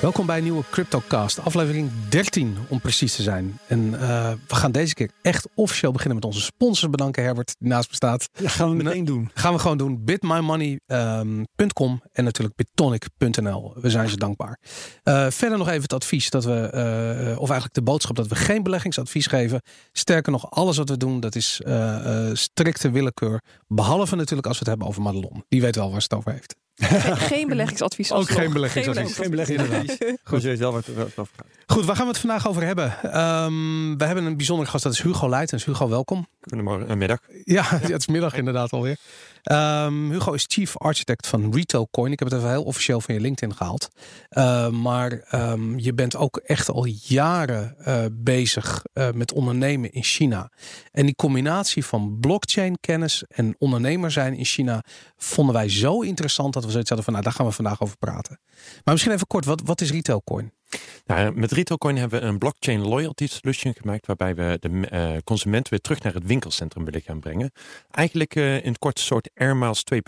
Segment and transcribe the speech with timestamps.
[0.00, 3.58] Welkom bij een nieuwe CryptoCast, aflevering 13 om precies te zijn.
[3.66, 7.68] En uh, we gaan deze keer echt officieel beginnen met onze sponsors bedanken, Herbert, die
[7.68, 8.28] naast me staat.
[8.32, 9.30] Ja, gaan we meteen doen.
[9.34, 10.04] Gaan we gewoon doen.
[10.04, 13.74] bitmymoney.com um, en natuurlijk bitonic.nl.
[13.80, 14.58] We zijn ze dankbaar.
[15.04, 16.70] Uh, verder nog even het advies dat we,
[17.30, 19.62] uh, of eigenlijk de boodschap dat we geen beleggingsadvies geven.
[19.92, 21.60] Sterker nog, alles wat we doen, dat is
[22.32, 23.42] strikte willekeur.
[23.66, 25.44] Behalve natuurlijk als we het hebben over Madelon.
[25.48, 26.54] Die weet wel waar ze het over heeft.
[26.76, 28.12] Geen, geen beleggingsadvies.
[28.12, 29.16] Ook geen beleggingsadvies.
[29.16, 29.96] Geen beleggingsadvies.
[30.24, 31.46] Goed, je weet wel wat het over gaat.
[31.66, 32.84] Goed, waar gaan we het vandaag over hebben?
[33.20, 35.64] Um, we hebben een bijzondere gast, dat is Hugo Leitens.
[35.64, 36.26] Hugo, welkom.
[36.40, 37.18] Goedemorgen, middag.
[37.44, 38.96] Ja, het is middag inderdaad alweer.
[39.52, 42.12] Um, Hugo is Chief Architect van Retail Coin.
[42.12, 43.88] Ik heb het even heel officieel van je LinkedIn gehaald.
[44.30, 50.02] Uh, maar um, je bent ook echt al jaren uh, bezig uh, met ondernemen in
[50.02, 50.50] China.
[50.92, 54.84] En die combinatie van blockchain kennis en ondernemer zijn in China
[55.16, 57.96] vonden wij zo interessant dat we zoiets hadden van nou, daar gaan we vandaag over
[57.96, 58.40] praten.
[58.84, 60.52] Maar misschien even kort, wat, wat is Retail Coin?
[61.06, 65.68] Nou, met Retailcoin hebben we een blockchain loyalty solution gemaakt waarbij we de uh, consument
[65.68, 67.50] weer terug naar het winkelcentrum willen gaan brengen.
[67.90, 70.00] Eigenlijk uh, in het kort een soort Airmiles 2.0,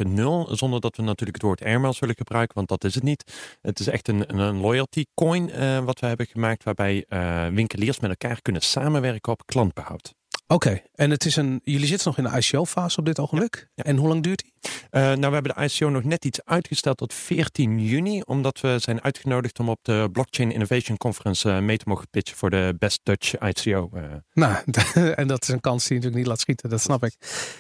[0.50, 3.56] zonder dat we natuurlijk het woord Airmiles willen gebruiken, want dat is het niet.
[3.62, 5.50] Het is echt een, een loyalty coin
[5.84, 7.05] wat we hebben gemaakt waarbij
[7.52, 10.16] winkeliers met elkaar kunnen samenwerken op klantbehoud.
[10.51, 10.85] Oké, okay.
[10.95, 13.69] en het is een, jullie zitten nog in de ICO-fase op dit ogenblik.
[13.75, 13.85] Ja.
[13.85, 14.53] En hoe lang duurt die?
[14.63, 18.79] Uh, nou, we hebben de ICO nog net iets uitgesteld tot 14 juni, omdat we
[18.79, 22.75] zijn uitgenodigd om op de Blockchain Innovation Conference uh, mee te mogen pitchen voor de
[22.79, 23.91] Best Dutch ICO.
[23.95, 24.03] Uh.
[24.33, 24.57] Nou,
[25.15, 27.17] en dat is een kans die je natuurlijk niet laat schieten, dat snap ik.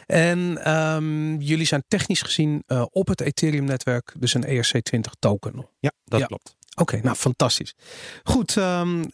[0.06, 5.68] En um, jullie zijn technisch gezien op het Ethereum-netwerk, dus een ERC20 token.
[5.80, 6.26] Ja, dat ja.
[6.26, 6.56] klopt.
[6.80, 7.74] Oké, okay, nou fantastisch.
[8.22, 9.06] Goed, um, uh,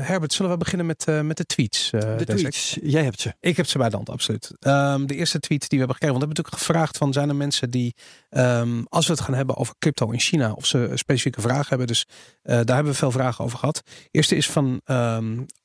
[0.00, 1.90] Herbert, zullen we beginnen met, uh, met de tweets?
[1.94, 2.90] Uh, de tweets, week?
[2.90, 3.34] jij hebt ze.
[3.40, 4.50] Ik heb ze bij de hand, absoluut.
[4.60, 7.28] Um, de eerste tweet die we hebben gekregen, want we hebben natuurlijk gevraagd van zijn
[7.28, 7.94] er mensen die,
[8.30, 11.86] um, als we het gaan hebben over crypto in China, of ze specifieke vragen hebben.
[11.86, 12.06] Dus
[12.42, 13.82] daar hebben we veel vragen over gehad.
[13.84, 14.80] De eerste is van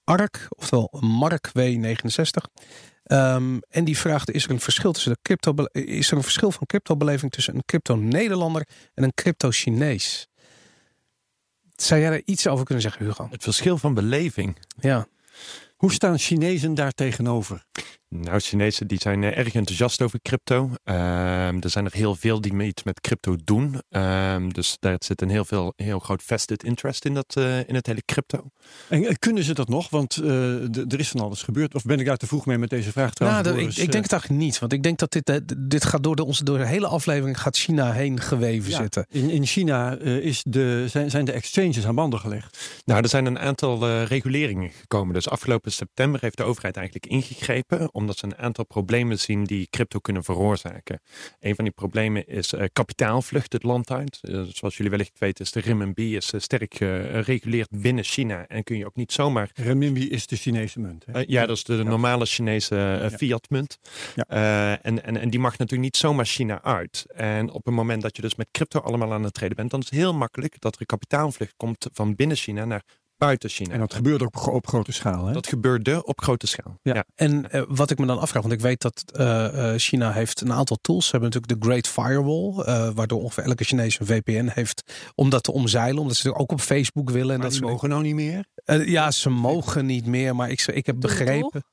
[0.04, 2.52] Ark, oftewel Mark W69.
[3.04, 6.52] Um, en die vraagt: is er een verschil tussen de crypto is er een verschil
[6.52, 10.28] van cryptobeleving tussen een crypto Nederlander en een crypto Chinees?
[11.76, 13.28] Zou jij er iets over kunnen zeggen, Hugo?
[13.32, 14.58] Het verschil van beleving.
[14.80, 15.08] Ja.
[15.76, 17.66] Hoe staan Chinezen daar tegenover?
[18.16, 20.62] Nou, Chinezen die zijn erg enthousiast over crypto.
[20.64, 23.82] Um, er zijn er heel veel die iets met crypto doen.
[23.90, 27.76] Um, dus daar zit een heel, veel, heel groot vested interest in, dat, uh, in
[27.76, 28.50] het hele crypto.
[28.90, 29.90] En kunnen ze dat nog?
[29.90, 31.74] Want uh, er is van alles gebeurd.
[31.74, 33.48] Of ben ik daar te vroeg mee met deze vraag trouwens?
[33.48, 34.60] Nou, dat, ik, ik, denk het eigenlijk niet.
[34.60, 37.58] Want ik denk dat dit, dit gaat door de, onze, door de hele aflevering gaat
[37.58, 39.06] China heen geweven ja, zitten.
[39.10, 42.82] In, in China uh, is de, zijn, zijn de exchanges aan banden gelegd.
[42.86, 45.14] Nou, er zijn een aantal reguleringen gekomen.
[45.14, 49.68] Dus afgelopen september heeft de overheid eigenlijk ingegrepen omdat ze een aantal problemen zien die
[49.70, 51.02] crypto kunnen veroorzaken.
[51.40, 54.20] Een van die problemen is uh, kapitaalvlucht het land uit.
[54.22, 58.64] Uh, zoals jullie wellicht weten is de renminbi is, uh, sterk gereguleerd binnen China en
[58.64, 59.50] kun je ook niet zomaar...
[59.54, 61.06] Renminbi is de Chinese munt.
[61.12, 61.24] Hè?
[61.28, 63.80] ja, dat is de, de normale Chinese fiat munt.
[64.16, 64.24] Ja.
[64.82, 67.06] en, en, en die mag natuurlijk niet zomaar China uit.
[67.16, 69.80] En op het moment dat je dus met crypto allemaal aan het treden bent, dan
[69.80, 72.84] is het heel makkelijk dat er een kapitaalvlucht komt van binnen China naar
[73.18, 73.74] buiten China.
[73.74, 75.26] En dat gebeurt ook op grote schaal.
[75.26, 75.34] Hè?
[75.34, 76.80] Dat gebeurde op grote schaal.
[76.82, 76.94] Ja.
[76.94, 77.06] ja.
[77.16, 80.54] En uh, wat ik me dan afvraag, want ik weet dat uh, China heeft een
[80.54, 81.06] aantal tools.
[81.06, 85.30] Ze hebben natuurlijk de Great Firewall, uh, waardoor ongeveer elke Chinees een VPN heeft om
[85.30, 87.32] dat te omzeilen, omdat ze ook op Facebook willen.
[87.34, 88.46] En maar dat ze mogen nou niet meer.
[88.86, 91.64] ja, ze mogen niet meer, maar ik, ik heb begrepen.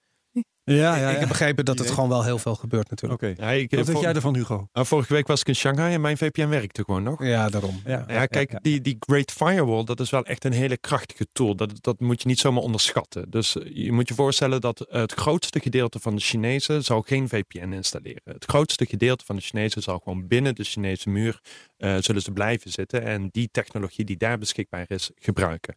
[0.64, 3.22] Ja, ja, ja, Ik heb begrepen dat het gewoon wel heel veel gebeurt natuurlijk.
[3.22, 3.32] Oké.
[3.40, 3.58] Okay.
[3.60, 4.68] Ja, Wat vind jij ervan, Hugo?
[4.72, 7.24] Nou, vorige week was ik in Shanghai en mijn VPN werkte gewoon nog.
[7.24, 7.80] Ja, daarom.
[7.84, 11.56] Ja, ja kijk, Die, die Great Firewall, dat is wel echt een hele krachtige tool.
[11.56, 13.30] Dat, dat moet je niet zomaar onderschatten.
[13.30, 17.72] Dus je moet je voorstellen dat het grootste gedeelte van de Chinezen zal geen VPN
[17.72, 18.22] installeren.
[18.24, 21.40] Het grootste gedeelte van de Chinezen zal gewoon binnen de Chinese muur
[21.80, 25.76] uh, zullen ze blijven zitten en die technologie die daar beschikbaar is, gebruiken.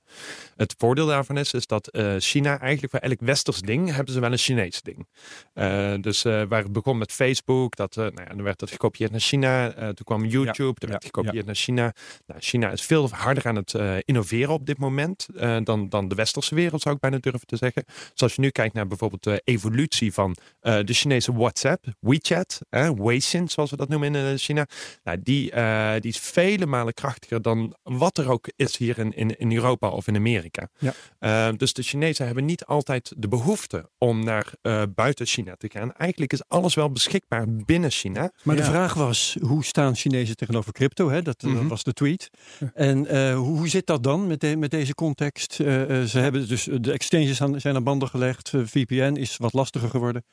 [0.56, 4.20] Het voordeel daarvan is, is dat uh, China eigenlijk voor elk westers ding hebben ze
[4.20, 5.08] wel een Chinees ding.
[5.54, 9.20] Uh, dus waar het begon met Facebook, dat, nou ja, dan werd dat gekopieerd naar
[9.20, 9.72] China.
[9.72, 11.46] toen kwam YouTube, ja, dat werd gekopieerd ja.
[11.46, 11.94] naar China.
[12.26, 13.74] Nou, China is veel harder aan het
[14.06, 15.28] innoveren op dit moment
[15.64, 17.84] dan, dan de westerse wereld, zou ik bijna durven te zeggen.
[18.14, 22.60] Zoals je nu kijkt naar bijvoorbeeld de evolutie van de Chinese WhatsApp, WeChat,
[22.96, 24.68] Weixin, zoals we dat noemen in China.
[25.04, 25.52] Nou, die
[25.94, 29.52] uh, die is vele malen krachtiger dan wat er ook is hier in, in, in
[29.54, 30.70] Europa of in Amerika.
[30.78, 30.94] Ja.
[31.20, 35.70] Uh, dus de Chinezen hebben niet altijd de behoefte om naar uh, buiten China te
[35.70, 35.94] gaan.
[35.94, 38.32] Eigenlijk is alles wel beschikbaar binnen China.
[38.44, 41.10] Maar de vraag was, hoe staan Chinezen tegenover crypto?
[41.10, 41.22] Hè?
[41.22, 41.60] Dat, mm -hmm.
[41.60, 42.30] dat was de tweet.
[42.74, 45.54] En hoe, hoe zit dat dan met, de, met deze context?
[45.54, 48.52] ze hebben dus de exchanges aan, zijn aan banden gelegd.
[48.64, 50.26] VPN is wat lastiger geworden.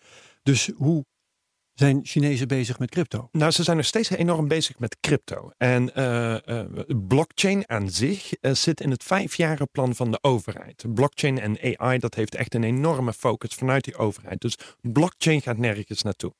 [0.42, 1.04] Dus hoe
[1.80, 3.28] zijn Chinezen bezig met crypto?
[3.32, 5.50] Nou, ze zijn nog steeds enorm bezig met crypto.
[5.56, 6.36] En uh,
[7.08, 10.84] blockchain aan zich zit in het vijfjarenplan van de overheid.
[10.94, 14.40] Blockchain en AI, dat heeft echt een enorme focus vanuit die overheid.
[14.40, 16.32] Dus blockchain gaat nergens naartoe.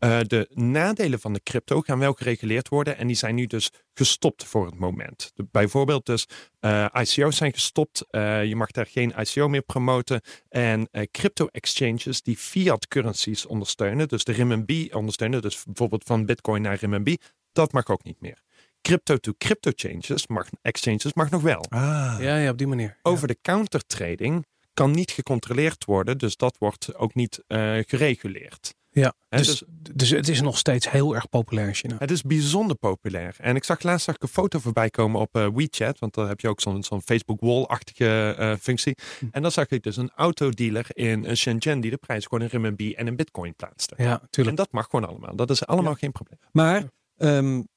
[0.00, 3.70] Uh, de nadelen van de crypto gaan wel gereguleerd worden en die zijn nu dus
[3.94, 5.30] gestopt voor het moment.
[5.34, 6.26] De, bijvoorbeeld dus
[6.60, 12.22] uh, ICO's zijn gestopt, uh, je mag daar geen ICO meer promoten en crypto exchanges
[12.22, 17.16] die fiat currencies ondersteunen, dus de renminbi ondersteunen, dus bijvoorbeeld van bitcoin naar renminbi,
[17.52, 18.42] dat mag ook niet meer.
[18.82, 21.64] Crypto to crypto changes mag, exchanges mag nog wel.
[21.68, 22.98] Ah, ja, ja, op die manier.
[23.02, 27.44] Over de counter trading kan niet gecontroleerd worden, dus dat wordt ook niet
[27.86, 28.74] gereguleerd.
[29.00, 29.62] Ja, dus, dus,
[29.94, 31.96] dus, het is nog steeds heel erg populair in China.
[31.98, 33.36] Het is bijzonder populair.
[33.38, 36.28] En ik zag laatst zag ik een foto voorbij komen op uh, WeChat, want daar
[36.28, 38.94] heb je ook zo'n zo'n Facebook Wall-achtige uh, functie.
[39.18, 39.26] Hm.
[39.30, 42.94] En dan zag ik dus een autodealer in Shenzhen die de prijs gewoon in renminbi
[42.94, 43.94] en in bitcoin plaatste.
[43.96, 44.56] Ja, tuurlijk.
[44.56, 45.36] En dat mag gewoon allemaal.
[45.36, 46.38] Dat is allemaal geen probleem.
[46.52, 46.82] Maar
[47.18, 47.68] um,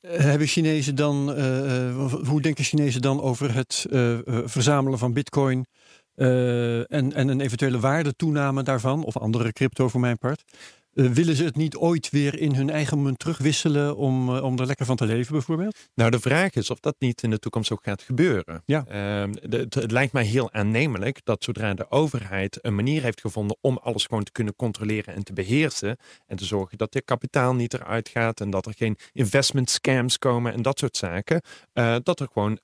[0.00, 3.86] hebben Chinezen dan, uh, hoe denken Chinezen dan over het
[4.44, 5.66] verzamelen van bitcoin?
[6.16, 10.44] Uh, en, en een eventuele waardetoename daarvan, of andere crypto voor mijn part.
[10.96, 14.58] Uh, willen ze het niet ooit weer in hun eigen munt terugwisselen om, uh, om
[14.58, 15.88] er lekker van te leven bijvoorbeeld?
[15.94, 18.62] Nou, de vraag is of dat niet in de toekomst ook gaat gebeuren.
[18.66, 18.78] Ja.
[18.78, 23.20] Uh, de, het, het, lijkt mij heel aannemelijk dat zodra de overheid een manier heeft
[23.20, 25.96] gevonden om alles gewoon te kunnen controleren en te beheersen
[26.26, 30.18] en te zorgen dat er kapitaal niet eruit gaat en dat er geen investment scams
[30.18, 31.42] komen en dat soort zaken,
[31.74, 32.58] uh, dat er gewoon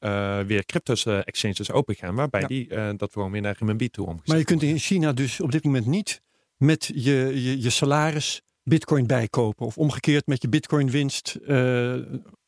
[0.47, 2.47] weer cryptos exchanges open gaan waarbij ja.
[2.47, 5.53] die dat gewoon weer naar renminbi toe omgezet Maar je kunt in China dus op
[5.53, 6.21] dit moment niet
[6.63, 9.67] met je, je, je salaris bitcoin bijkopen.
[9.67, 11.95] Of omgekeerd met je bitcoin winst uh,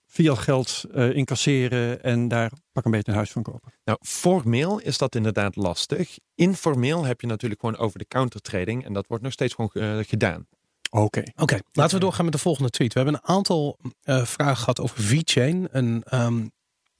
[0.07, 3.73] via geld uh, incasseren en daar pak een beetje een huis van kopen.
[3.85, 6.19] Nou, formeel is dat inderdaad lastig.
[6.35, 9.71] Informeel heb je natuurlijk gewoon over de counter trading en dat wordt nog steeds gewoon
[9.73, 10.47] uh, gedaan.
[10.91, 11.05] Oké.
[11.05, 11.29] Okay.
[11.33, 11.63] Oké, okay.
[11.73, 12.93] laten we doorgaan met de volgende tweet.
[12.93, 16.53] We hebben een aantal vragen gehad over VeChain, een um,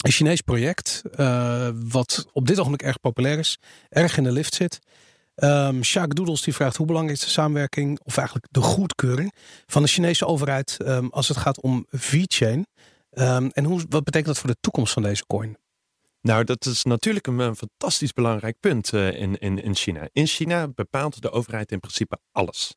[0.05, 3.59] een Chinees project, uh, wat op dit ogenblik erg populair is,
[3.89, 4.79] erg in de lift zit.
[5.37, 9.33] Um, Jacques Doedels die vraagt hoe belangrijk is de samenwerking, of eigenlijk de goedkeuring
[9.67, 12.67] van de Chinese overheid um, als het gaat om VeChain.
[13.11, 15.57] Um, en hoe, wat betekent dat voor de toekomst van deze coin?
[16.21, 20.09] Nou, dat is natuurlijk een, fantastisch belangrijk punt uh, in, in, in China.
[20.13, 22.75] In China bepaalt de overheid in principe alles.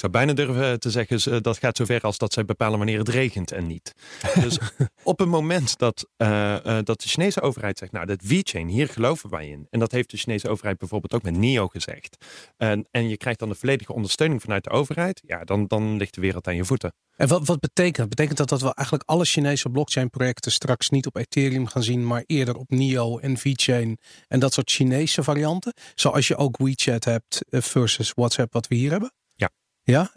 [0.00, 3.52] Zou bijna durven te zeggen, dat gaat zover als dat zij bepalen wanneer het regent
[3.52, 3.92] en niet.
[4.40, 4.58] Dus
[5.02, 6.28] op het moment dat, uh,
[6.66, 9.66] uh, dat de Chinese overheid zegt, nou, dat VeChain, hier geloven wij in.
[9.70, 12.24] En dat heeft de Chinese overheid bijvoorbeeld ook met NIO gezegd.
[12.56, 15.20] En, en je krijgt dan de volledige ondersteuning vanuit de overheid.
[15.26, 16.92] Ja, dan, dan ligt de wereld aan je voeten.
[17.16, 18.08] En wat, wat betekent dat?
[18.08, 22.06] Betekent dat dat we eigenlijk alle Chinese blockchain projecten straks niet op Ethereum gaan zien,
[22.06, 23.98] maar eerder op NIO en VeChain
[24.28, 25.72] en dat soort Chinese varianten?
[25.94, 29.12] Zoals je ook WeChat hebt eh, versus WhatsApp wat we hier hebben?
[29.34, 29.50] Ja,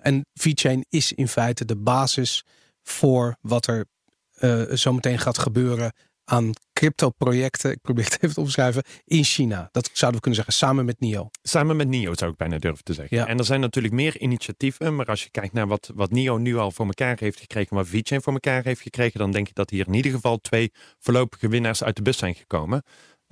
[0.01, 2.43] en VeChain is in feite de basis
[2.81, 3.85] voor wat er
[4.39, 5.93] uh, zometeen gaat gebeuren
[6.25, 7.71] aan crypto-projecten.
[7.71, 8.83] Ik probeer het even te omschrijven.
[9.05, 9.69] In China.
[9.71, 10.53] Dat zouden we kunnen zeggen.
[10.53, 11.29] Samen met NIO.
[11.41, 13.17] Samen met NIO zou ik bijna durven te zeggen.
[13.17, 13.27] Ja.
[13.27, 14.95] En er zijn natuurlijk meer initiatieven.
[14.95, 17.75] Maar als je kijkt naar wat, wat NIO nu al voor elkaar heeft gekregen.
[17.75, 19.19] Wat VeChain voor elkaar heeft gekregen.
[19.19, 22.35] Dan denk ik dat hier in ieder geval twee voorlopige winnaars uit de bus zijn
[22.35, 22.83] gekomen.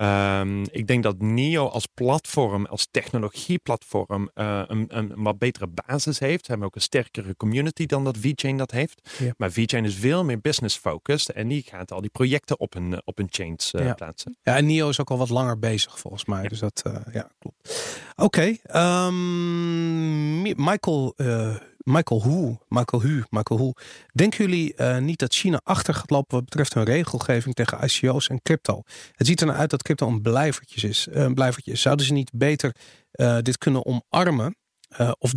[0.02, 6.18] Um, ik denk dat NIO als platform, als technologieplatform, uh, een, een, wat betere basis
[6.18, 6.44] heeft.
[6.44, 9.10] Ze hebben ook een sterkere community dan dat VeChain dat heeft.
[9.18, 9.32] Ja.
[9.36, 13.18] Maar VeChain is veel meer business-focused en die gaat al die projecten op een, op
[13.18, 13.94] een chains uh, ja.
[13.94, 14.36] plaatsen.
[14.42, 16.42] Ja, en NIO is ook al wat langer bezig volgens mij.
[16.42, 16.48] Ja.
[16.48, 17.56] Dus dat, uh, ja, klopt.
[18.16, 21.14] Oké, okay, um, Michael
[21.84, 23.70] Michael Hu, Michael Hu, Michael Hu.
[24.12, 28.28] Denken jullie uh, niet dat China achter gaat lopen wat betreft hun regelgeving tegen ICO's
[28.28, 28.82] en crypto?
[29.12, 31.06] Het ziet er nou uit dat crypto een blijvertje is.
[31.08, 31.74] Uh, een blijvertje.
[31.76, 32.76] Zouden ze niet beter
[33.12, 34.56] uh, dit kunnen omarmen?
[35.18, 35.32] of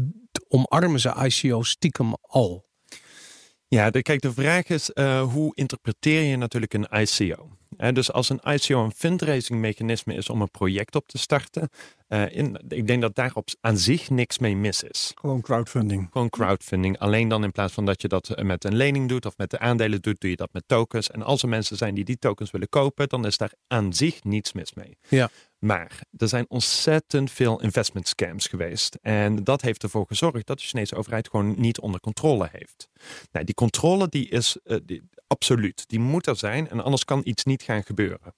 [0.48, 2.66] omarmen ze ICO's stiekem al?
[3.68, 4.90] Ja, de, kijk, de vraag is
[5.22, 7.50] hoe interpreteer je natuurlijk een ICO?
[7.94, 11.70] Dus als een ICO een fundraising mechanisme is om een project op te starten,
[12.10, 15.12] uh, in, ik denk dat daar op aan zich niks mee mis is.
[15.16, 16.08] Gewoon crowdfunding.
[16.12, 17.00] Gewoon crowdfunding.
[17.00, 19.60] Alleen dan in plaats van dat je dat met een lening doet of met de
[19.60, 21.10] aandelen doet, doe je dat met tokens.
[21.12, 24.24] En als er mensen zijn die die tokens willen kopen, dan is daar aan zich
[24.24, 24.98] niets mis mee.
[25.10, 25.30] Ja.
[25.66, 28.98] Maar er zijn ontzettend veel investment scams geweest.
[29.02, 32.90] En dat heeft ervoor gezorgd dat de Chinese overheid gewoon niet onder controle heeft.
[33.32, 35.84] Nou, die controle die is uh, die, absoluut.
[35.88, 38.34] Die moet er zijn en anders kan iets niet gaan gebeuren.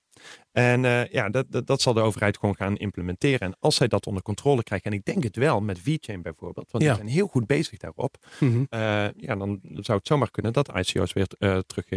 [0.52, 3.40] En uh, ja, dat, dat, dat, zal de overheid gewoon gaan implementeren.
[3.40, 6.72] En als zij dat onder controle krijgt, en ik denk het wel met VeChain bijvoorbeeld,
[6.72, 6.90] want ja.
[6.90, 8.18] die zijn heel goed bezig daarop.
[8.40, 8.68] Mm -hmm.
[8.70, 8.80] uh,
[9.18, 11.90] ja, dan zou het zomaar kunnen dat ICO's weer uh, terug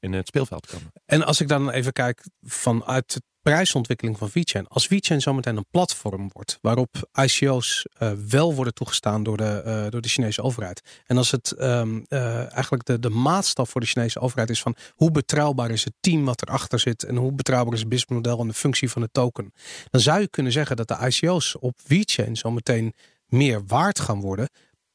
[0.00, 0.92] in het speelveld komen.
[1.06, 4.68] En als ik dan even kijk vanuit prijsontwikkeling van VeChain.
[4.68, 9.90] Als VeChain zometeen een platform wordt waarop ICO's uh, wel worden toegestaan door de, uh,
[9.90, 11.02] door de Chinese overheid.
[11.06, 14.76] En als het um, uh, eigenlijk de, de maatstaf voor de Chinese overheid is van
[14.94, 18.46] hoe betrouwbaar is het team wat erachter zit en hoe betrouwbaar is het businessmodel en
[18.46, 19.52] de functie van de token.
[19.90, 22.94] Dan zou je kunnen zeggen dat de ICO's op VeChain zometeen
[23.26, 24.48] meer waard gaan worden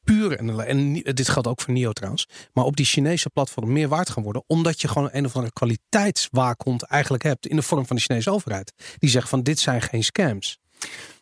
[0.05, 3.87] puur, en, en dit geldt ook voor NIO trouwens, maar op die Chinese platform meer
[3.87, 7.85] waard gaan worden, omdat je gewoon een of andere kwaliteitswaakhond eigenlijk hebt in de vorm
[7.85, 8.73] van de Chinese overheid.
[8.97, 10.59] Die zegt van dit zijn geen scams.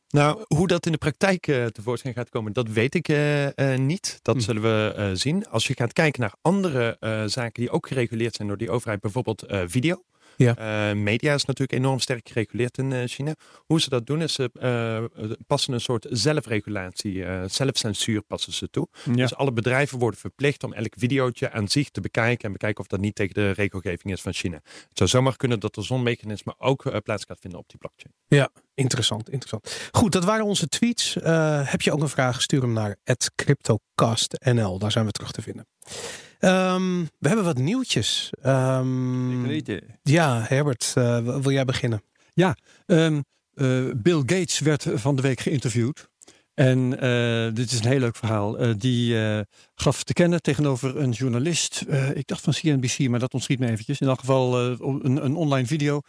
[0.10, 3.78] Nou, hoe dat in de praktijk uh, tevoorschijn gaat komen, dat weet ik uh, uh,
[3.78, 4.20] niet.
[4.22, 4.42] Dat hm.
[4.42, 5.48] zullen we zien.
[5.48, 6.98] Als je gaat kijken naar andere
[7.28, 10.04] zaken die ook gereguleerd zijn door die overheid, bijvoorbeeld video.
[10.38, 10.90] Ja.
[10.92, 13.36] Uh, media is natuurlijk enorm sterk gereguleerd in uh, China.
[13.66, 18.88] Hoe ze dat doen is ze uh, passen een soort zelfregulatie, zelfcensuur passen ze toe.
[19.06, 19.12] Ja.
[19.14, 22.88] Dus alle bedrijven worden verplicht om elk videootje aan zich te bekijken en bekijken of
[22.88, 24.62] dat niet tegen de regelgeving is van China.
[24.64, 28.14] Het zou zomaar kunnen dat er zo'n mechanisme ook plaats gaat vinden op die blockchain.
[28.28, 29.90] Ja, interessant, interessant.
[29.92, 31.14] Goed, dat waren onze tweets.
[31.64, 32.42] heb je ook een vraag?
[32.42, 32.96] Stuur hem naar
[33.36, 34.80] CryptoCastNL.
[34.80, 35.68] Daar zijn we terug te vinden.
[36.44, 38.34] Um, we hebben wat nieuwtjes.
[38.46, 39.62] Um,
[40.02, 42.04] ja, Herbert, uh, wil jij beginnen?
[42.34, 43.24] Ja, um,
[43.56, 46.12] uh, Bill Gates werd van de week geïnterviewd.
[46.54, 48.78] En uh, dit is een heel leuk verhaal.
[48.78, 49.16] die
[49.76, 54.00] gaf te kennen tegenover een journalist, ik dacht van CNBC, maar dat ontschiet me eventjes.
[54.00, 56.02] In elk geval een, een, online video,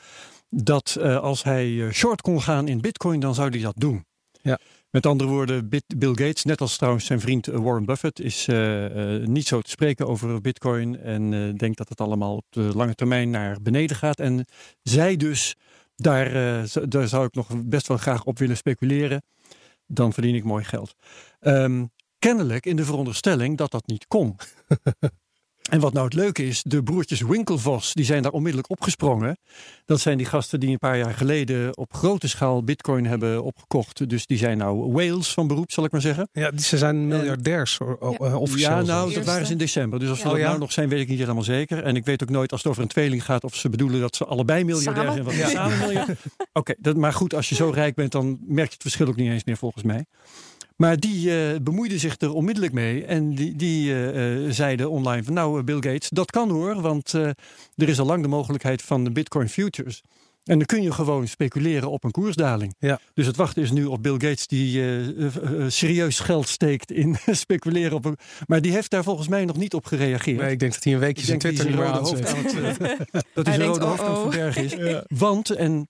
[0.54, 4.04] dat als hij short kon gaan in bitcoin, dan zou hij dat doen.
[4.42, 4.58] Ja.
[4.94, 9.18] Met andere woorden, Bill Gates, net als trouwens zijn vriend eh, Warren Buffett, is uh,
[9.20, 12.60] uh, niet zo te spreken over Bitcoin en uh, denkt dat het allemaal op de
[12.60, 14.20] lange termijn naar beneden gaat.
[14.20, 14.46] En
[14.82, 15.56] zij dus,
[15.96, 16.32] daar,
[16.88, 19.22] daar zou ik nog best wel graag op willen speculeren.
[19.86, 20.94] Dan verdien ik mooi geld.
[21.40, 24.36] Um, kennelijk in de veronderstelling dat dat niet kon.
[25.70, 29.38] En wat nou het leuke is, de broertjes Winklevoss, die zijn daar onmiddellijk opgesprongen.
[29.86, 34.08] Dat zijn die gasten die een paar jaar geleden op grote schaal bitcoin hebben opgekocht.
[34.08, 36.28] Dus die zijn nou whales van beroep, zal ik maar zeggen.
[36.32, 37.96] Ja, ze zijn miljardairs ja.
[38.00, 38.70] Eh, officieel.
[38.70, 39.98] Ja, nou, dat waren ze in december.
[39.98, 40.32] Dus of ze ja.
[40.32, 41.82] dat nou nog zijn, weet ik niet helemaal zeker.
[41.82, 44.16] En ik weet ook nooit als het over een tweeling gaat of ze bedoelen dat
[44.16, 45.24] ze allebei miljardair zijn.
[45.24, 45.48] Wat ja.
[45.48, 46.00] samen
[46.52, 49.16] Oké, okay, maar goed, als je zo rijk bent, dan merk je het verschil ook
[49.16, 50.04] niet eens meer volgens mij.
[50.76, 53.04] Maar die uh, bemoeiden zich er onmiddellijk mee.
[53.04, 56.80] En die, die uh, zeiden online van nou Bill Gates, dat kan hoor.
[56.80, 57.34] Want er
[57.76, 60.02] is al lang de mogelijkheid van de Bitcoin futures.
[60.44, 62.74] En dan kun je gewoon speculeren op een koersdaling.
[62.78, 63.00] Ja.
[63.14, 64.82] Dus het wachten is nu op Bill Gates die
[65.68, 68.16] serieus geld steekt in speculeren op een...
[68.46, 70.40] Maar die heeft daar volgens mij nog niet op gereageerd.
[70.40, 72.10] Nee, ik denk dat hij een weekje zijn Twitter niet meer aan het,
[73.34, 74.72] Dat hij zijn rode hoofd aan het verbergen is.
[74.72, 75.04] Ja.
[75.08, 75.88] Want, en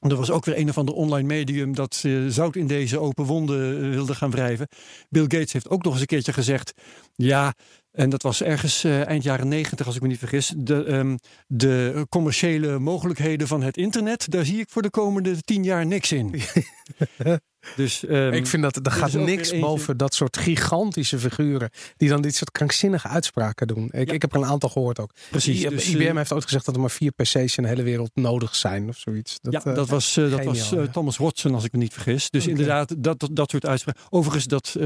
[0.00, 3.24] er was ook weer een of ander online medium dat uh, zout in deze open
[3.24, 4.68] wonden uh, wilde gaan wrijven.
[5.08, 6.72] Bill Gates heeft ook nog eens een keertje gezegd:
[7.14, 7.54] ja,
[7.92, 10.54] en dat was ergens uh, eind jaren negentig, als ik me niet vergis.
[10.56, 15.64] De, um, de commerciële mogelijkheden van het internet, daar zie ik voor de komende tien
[15.64, 16.34] jaar niks in.
[17.76, 22.22] Dus, um, ik vind dat er gaat niks boven dat soort gigantische figuren die dan
[22.22, 23.88] dit soort krankzinnige uitspraken doen.
[23.90, 24.14] Ik, ja.
[24.14, 25.10] ik heb er een aantal gehoord ook.
[25.30, 25.68] Precies.
[25.68, 28.10] Dus, IBM uh, heeft ooit gezegd dat er maar vier PC's in de hele wereld
[28.14, 29.38] nodig zijn of zoiets.
[29.42, 32.30] Dat, ja, uh, dat was, uh, dat was Thomas Watson als ik me niet vergis.
[32.30, 32.54] Dus okay.
[32.54, 34.02] inderdaad, dat, dat, dat soort uitspraken.
[34.10, 34.76] Overigens dat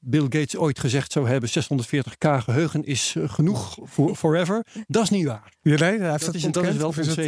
[0.00, 4.66] Bill Gates ooit gezegd zou hebben 640k geheugen is genoeg voor forever.
[4.86, 5.52] Dat is niet waar.
[5.62, 7.18] Ja, nee, hij heeft dat, is, dat is wel het,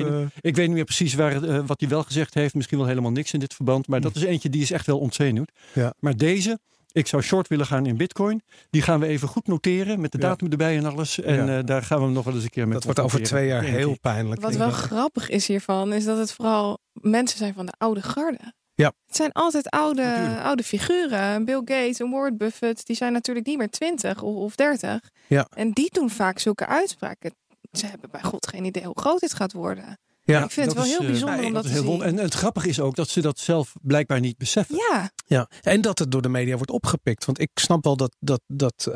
[0.40, 2.54] Ik weet niet meer precies waar, wat hij wel gezegd heeft.
[2.54, 3.88] Misschien wel helemaal niks in dit verband.
[3.88, 5.50] Maar dat is eentje die is echt wel ontzenuwd.
[5.72, 5.94] Ja.
[5.98, 6.58] Maar deze,
[6.92, 8.42] ik zou short willen gaan in Bitcoin.
[8.70, 11.20] Die gaan we even goed noteren met de datum erbij en alles.
[11.20, 11.58] En ja.
[11.58, 12.74] uh, daar gaan we nog wel eens een keer met.
[12.74, 14.40] Dat wordt over twee jaar heel pijnlijk.
[14.40, 18.54] Wat wel grappig is hiervan, is dat het vooral mensen zijn van de oude garde.
[18.74, 18.92] Ja.
[19.06, 21.44] Het zijn altijd oude, oude figuren.
[21.44, 25.00] Bill Gates en Warren Buffett, die zijn natuurlijk niet meer 20 of, of 30.
[25.26, 25.46] Ja.
[25.50, 27.34] En die doen vaak zulke uitspraken.
[27.72, 29.98] Ze hebben bij God geen idee hoe groot dit gaat worden.
[30.32, 32.02] Ja, ik vind het wel heel uh, bijzonder om dat te zien.
[32.02, 34.76] En het grappige is ook dat ze dat zelf blijkbaar niet beseffen.
[34.76, 35.10] Ja.
[35.26, 37.24] ja, en dat het door de media wordt opgepikt.
[37.24, 38.94] Want ik snap wel dat, dat, dat uh,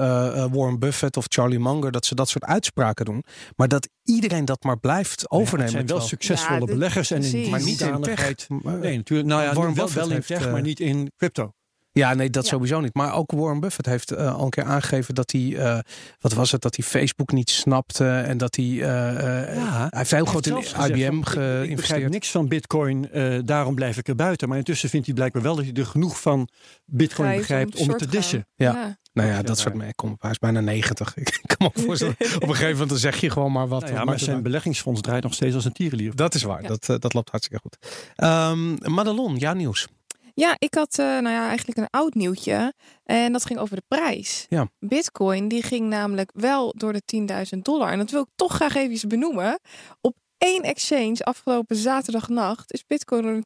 [0.52, 1.92] Warren Buffett of Charlie Munger...
[1.92, 3.24] dat ze dat soort uitspraken doen.
[3.56, 5.72] Maar dat iedereen dat maar blijft overnemen.
[5.72, 7.10] Ja, het zijn wel succesvolle ja, beleggers.
[7.10, 8.48] En in die maar niet in tech.
[8.48, 9.28] Nee, natuurlijk.
[9.28, 11.52] Nou ja, Warren wel, wel in tech, uh, maar niet in crypto.
[11.92, 12.50] Ja, nee, dat ja.
[12.50, 12.94] sowieso niet.
[12.94, 15.78] Maar ook Warren Buffett heeft uh, al een keer aangegeven dat hij, uh,
[16.20, 18.82] wat was het, dat hij Facebook niet snapte en dat hij, uh,
[19.54, 22.02] ja, hij heeft heel groot in IBM geïnvesteerd.
[22.02, 23.08] Ik, niks van Bitcoin,
[23.44, 24.48] daarom blijf ik er buiten.
[24.48, 26.48] Maar intussen vindt hij blijkbaar wel dat hij er genoeg van
[26.84, 28.46] Bitcoin begrijpt om het te dissen.
[28.54, 28.72] Ja.
[28.72, 28.98] ja.
[29.12, 29.94] Nou ja, dat soort mee.
[29.94, 31.16] Kom, hij is bijna 90.
[31.16, 32.14] Ik kan me voorstellen.
[32.20, 33.82] op een gegeven moment dan zeg je gewoon maar wat.
[33.82, 36.16] Nou ja, maar zijn beleggingsfonds draait nog steeds als een tierenlier.
[36.16, 36.62] Dat is waar.
[36.62, 37.76] Dat, dat loopt hartstikke goed.
[38.16, 39.88] Um, Madelon, ja nieuws.
[40.40, 42.74] Ja, ik had uh, nou ja, eigenlijk een oud nieuwtje.
[43.04, 44.46] En dat ging over de prijs.
[44.48, 44.70] Ja.
[44.78, 47.02] Bitcoin die ging namelijk wel door de
[47.54, 47.92] 10.000 dollar.
[47.92, 49.60] En dat wil ik toch graag even benoemen.
[50.00, 53.42] Op één exchange afgelopen zaterdagnacht is Bitcoin door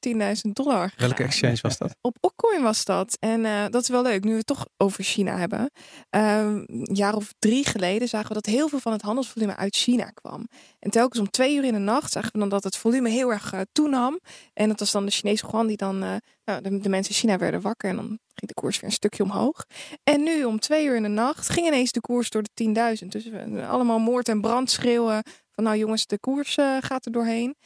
[0.46, 0.88] 10.000 dollar.
[0.88, 1.08] Gegaan.
[1.08, 1.96] Welke exchange was dat?
[2.00, 3.16] Op Opcoin was dat.
[3.20, 5.60] En uh, dat is wel leuk, nu we het toch over China hebben.
[5.60, 5.70] Um,
[6.10, 10.04] een jaar of drie geleden zagen we dat heel veel van het handelsvolume uit China
[10.04, 10.48] kwam.
[10.78, 13.32] En telkens om twee uur in de nacht zagen we dan dat het volume heel
[13.32, 14.20] erg uh, toenam.
[14.52, 17.20] En dat was dan de Chinese yuan die dan, uh, nou, de, de, mensen in
[17.20, 19.64] China werden wakker en dan ging de koers weer een stukje omhoog.
[20.02, 23.06] En nu om twee uur in de nacht ging ineens de koers door de 10.000.
[23.08, 25.22] Dus we allemaal moord en brand schreeuwen
[25.54, 27.56] van nou jongens, de koers uh, gaat er doorheen.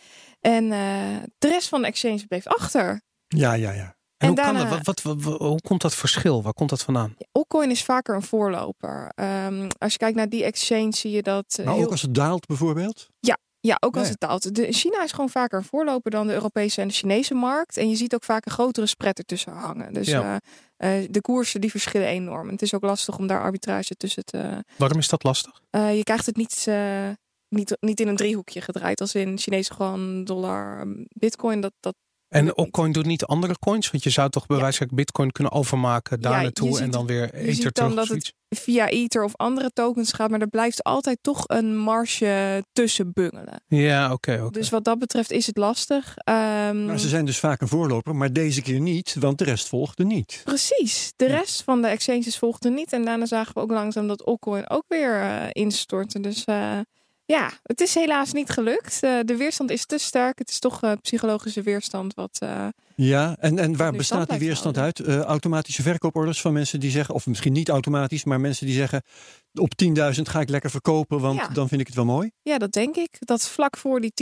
[0.41, 3.01] En uh, de rest van de exchange bleef achter.
[3.29, 3.83] Ja, ja, ja.
[3.85, 6.43] En, en hoe, daarna, kan dat, wat, wat, wat, hoe komt dat verschil?
[6.43, 7.17] Waar komt dat vandaan?
[7.33, 9.13] Altcoin is vaker een voorloper.
[9.15, 11.61] Um, als je kijkt naar die exchange zie je dat...
[11.65, 11.85] Maar heel...
[11.85, 13.09] ook als het daalt bijvoorbeeld?
[13.21, 14.55] Ja, ja, ook als het daalt.
[14.55, 17.77] De, China is gewoon vaker een voorloper dan de Europese en de Chinese markt.
[17.77, 19.93] En je ziet ook vaak een grotere spread ertussen hangen.
[19.93, 20.41] Dus ja.
[20.79, 22.47] uh, uh, de koersen die verschillen enorm.
[22.47, 24.65] En het is ook lastig om daar arbitrage tussen te...
[24.77, 25.61] Waarom is dat lastig?
[25.71, 26.67] je krijgt het niet
[27.49, 31.61] niet, niet in een driehoekje gedraaid als in Chinese gewoon dollar, bitcoin.
[31.61, 31.95] Dat, dat
[32.29, 33.91] en Opcoin doet niet andere coins?
[33.91, 37.07] Want je zou toch bij wijze van bitcoin kunnen overmaken daar ja, naartoe en dan
[37.07, 40.83] weer Ether ziet dan dat het via Ether of andere tokens gaat, maar er blijft
[40.83, 43.63] altijd toch een marge tussen bungelen.
[43.67, 44.13] Ja, oké.
[44.13, 44.51] Okay, okay.
[44.51, 46.09] Dus wat dat betreft is het lastig.
[46.09, 49.69] Um, maar ze zijn dus vaak een voorloper, maar deze keer niet, want de rest
[49.69, 50.41] volgde niet.
[50.45, 51.37] Precies, de ja.
[51.37, 52.93] rest van de exchanges volgde niet.
[52.93, 56.21] En daarna zagen we ook langzaam dat Opcoin ook weer uh, instortte.
[56.21, 56.79] Dus uh,
[57.29, 58.99] ja, het is helaas niet gelukt.
[59.01, 60.39] Uh, de weerstand is te sterk.
[60.39, 62.39] Het is toch uh, psychologische weerstand wat.
[62.43, 65.01] Uh, ja, en, en waar bestaat die weerstand uit?
[65.07, 69.03] automatische verkooporders van mensen die zeggen, of misschien niet automatisch, maar mensen die zeggen:
[69.55, 71.49] op 10.000 ga ik lekker verkopen, want ja.
[71.49, 72.31] dan vind ik het wel mooi.
[72.43, 73.17] Ja, dat denk ik.
[73.19, 74.13] Dat vlak voor die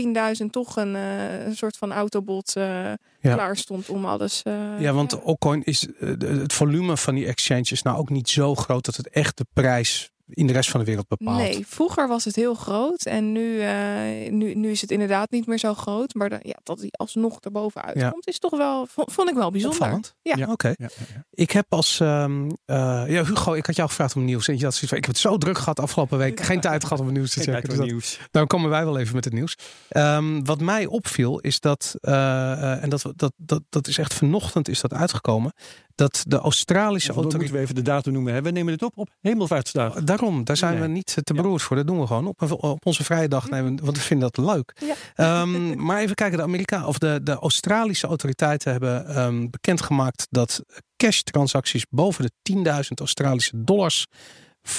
[0.42, 2.96] 10.000 toch een, een soort van autobot ja.
[3.20, 4.40] klaar stond om alles.
[4.78, 5.18] ja, want ja.
[5.18, 9.36] Occoin is het volume van die exchanges nou ook niet zo groot dat het echt
[9.36, 11.38] de prijs in de rest van de wereld bepaalt.
[11.38, 15.47] Nee, vroeger was het heel groot en nu, uh, nu, nu is het inderdaad niet
[15.47, 16.14] meer zo groot.
[16.14, 18.33] Maar dan, ja, dat hij alsnog erboven uitkomt, ja.
[18.33, 19.80] is toch wel, vond ik wel bijzonder.
[19.80, 20.14] Opvallend.
[20.23, 20.52] Ja, ja oké.
[20.52, 20.75] Okay.
[20.78, 20.88] Ja,
[21.30, 24.49] ik heb als, um, uh, ja Hugo, ik had jou gevraagd om nieuws.
[24.49, 26.40] En je had zoiets van, ik heb het zo druk gehad afgelopen week.
[26.40, 27.68] Geen tijd gehad om het nieuws te checken.
[27.68, 28.21] Dus nieuws.
[28.30, 29.56] Dan komen wij wel even met het nieuws.
[29.90, 34.68] Um, wat mij opviel is dat, uh, en dat, dat, dat, dat is echt vanochtend
[34.68, 35.53] is dat uitgekomen
[35.96, 37.40] dat de Australische autoriteit...
[37.42, 38.35] moeten we even de datum noemen.
[38.35, 38.42] Hè?
[38.42, 39.94] We nemen het op op Hemelvaartsdag.
[39.94, 40.82] Daarom, daar zijn nee.
[40.82, 41.76] we niet te beroerd voor.
[41.76, 43.50] Dat doen we gewoon op, op onze vrije dag.
[43.50, 44.76] Nemen, want we vinden dat leuk.
[45.16, 45.40] Ja.
[45.40, 50.62] Um, maar even kijken, de Amerika of de, de Australische autoriteiten hebben um, bekendgemaakt dat
[50.96, 52.61] cash transacties boven de 10.000
[52.94, 54.06] Australische dollars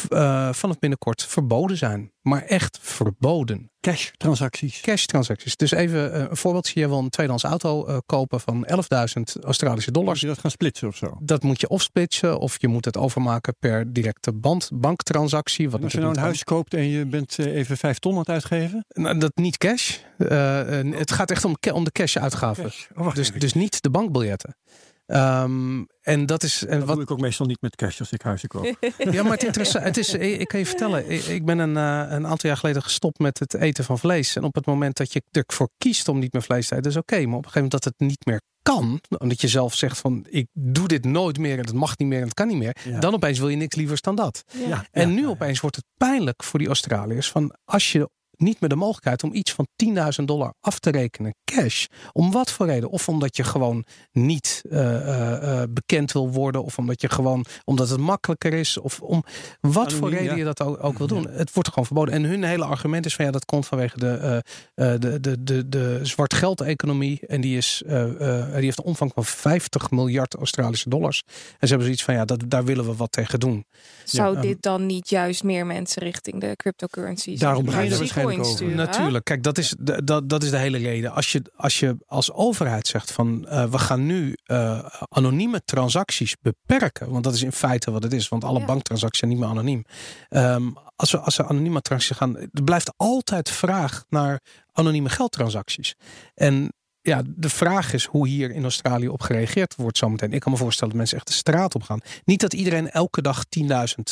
[0.10, 2.12] uh, vanaf binnenkort verboden zijn.
[2.22, 3.72] Maar echt verboden.
[3.80, 4.82] Cash transacties.
[4.82, 5.56] Cash transacties.
[5.56, 6.70] Dus even uh, een voorbeeld.
[6.70, 10.12] Je wil een tweedehands auto uh, kopen van 11.000 Australische dollars.
[10.12, 11.18] Moet je dat gaan splitsen of zo?
[11.20, 15.70] Dat moet je of splitsen of je moet het overmaken per directe band, banktransactie.
[15.70, 18.30] Wat als je nou een huis koopt en je bent even 5 ton aan het
[18.30, 18.86] uitgeven?
[18.88, 19.98] Nou, dat niet cash.
[20.18, 22.64] het gaat echt om, om de cash uitgaven.
[22.64, 22.88] Cash.
[22.96, 24.56] Oh, dus, dus niet de bankbiljetten.
[25.08, 26.66] Um, en dat is.
[26.66, 26.96] En dat wat...
[26.96, 28.64] doe ik ook meestal niet met cash als ik huizen koop.
[28.98, 29.84] ja, maar het interessant.
[29.84, 33.20] Het is, ik kan je vertellen, ik ben een, uh, een aantal jaar geleden gestopt
[33.20, 34.36] met het eten van vlees.
[34.36, 36.98] En op het moment dat je ervoor kiest om niet meer vlees te eten, is
[36.98, 37.14] oké.
[37.14, 39.98] Okay, maar op een gegeven moment dat het niet meer kan, omdat je zelf zegt
[39.98, 42.58] van ik doe dit nooit meer en het mag niet meer en het kan niet
[42.58, 43.00] meer, ja.
[43.00, 44.44] dan opeens wil je niks liever dan dat.
[44.68, 44.86] Ja.
[44.92, 48.76] En nu opeens wordt het pijnlijk voor die Australiërs van als je niet meer de
[48.76, 49.68] mogelijkheid om iets van
[50.20, 51.86] 10.000 dollar af te rekenen cash.
[52.12, 52.90] Om wat voor reden?
[52.90, 56.64] Of omdat je gewoon niet uh, uh, bekend wil worden.
[56.64, 58.78] Of omdat je gewoon omdat het makkelijker is.
[58.78, 59.24] Of om
[59.60, 60.36] wat Anoniem, voor reden ja.
[60.36, 61.22] je dat ook, ook wil doen.
[61.22, 61.30] Ja.
[61.30, 62.14] Het wordt gewoon verboden.
[62.14, 64.44] En hun hele argument is van ja, dat komt vanwege de,
[64.76, 67.20] de, de, de, de zwart geld economie.
[67.28, 67.96] En die, is, die
[68.52, 71.24] heeft een omvang van 50 miljard Australische dollars.
[71.28, 73.66] En ze hebben zoiets van ja, dat, daar willen we wat tegen doen.
[74.04, 77.40] Zou ja, dit dan niet juist meer mensen richting de cryptocurrencies?
[77.40, 78.27] Daarom we waarschijnlijk
[78.76, 81.12] Natuurlijk, kijk, dat is de, dat, dat is de hele reden.
[81.12, 86.36] Als je, als je als overheid zegt van uh, we gaan nu uh, anonieme transacties
[86.42, 88.66] beperken, want dat is in feite wat het is, want alle ja.
[88.66, 89.86] banktransacties zijn niet meer anoniem.
[90.30, 95.96] Um, als we, als we anonieme transacties gaan, er blijft altijd vraag naar anonieme geldtransacties.
[96.34, 96.74] En
[97.08, 100.34] ja, de vraag is hoe hier in Australië op gereageerd wordt zometeen.
[100.34, 102.00] Ik kan me voorstellen dat mensen echt de straat op gaan.
[102.26, 103.64] Niet dat iedereen elke dag 10.000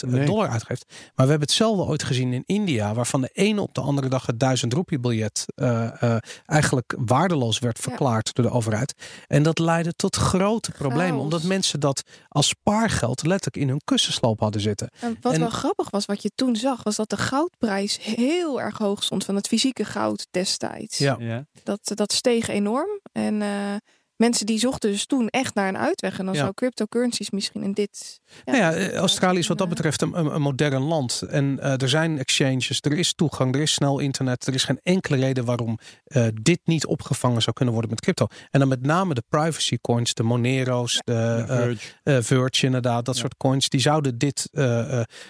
[0.07, 0.25] nee.
[0.25, 0.85] dollar uitgeeft.
[0.87, 2.93] Maar we hebben hetzelfde ooit gezien in India.
[2.93, 7.59] Waarvan de ene op de andere dag het 1000 roepie biljet uh, uh, eigenlijk waardeloos
[7.59, 8.33] werd verklaard ja.
[8.33, 8.93] door de overheid.
[9.27, 11.07] En dat leidde tot grote problemen.
[11.07, 11.23] Chaos.
[11.23, 14.89] Omdat mensen dat als spaargeld letterlijk in hun kussensloop hadden zitten.
[14.99, 18.61] En wat en, wel grappig was, wat je toen zag, was dat de goudprijs heel
[18.61, 20.97] erg hoog stond van het fysieke goud destijds.
[20.97, 21.15] Ja.
[21.19, 21.45] ja.
[21.63, 22.84] Dat, dat steeg enorm.
[23.13, 23.79] En uh,
[24.17, 26.19] mensen die zochten dus toen echt naar een uitweg.
[26.19, 28.19] En dan zou cryptocurrencies misschien in dit.
[28.45, 31.21] Ja, nou ja, eh, Australië is wat dat betreft een, een modern land.
[31.21, 34.47] En uh, er zijn exchanges, er is toegang, er is snel internet.
[34.47, 38.27] Er is geen enkele reden waarom uh, dit niet opgevangen zou kunnen worden met crypto.
[38.51, 42.23] En dan met name de privacy coins, de Monero's, de Verge.
[42.23, 42.65] Verge.
[42.65, 44.49] inderdaad, dat soort coins, die zouden dit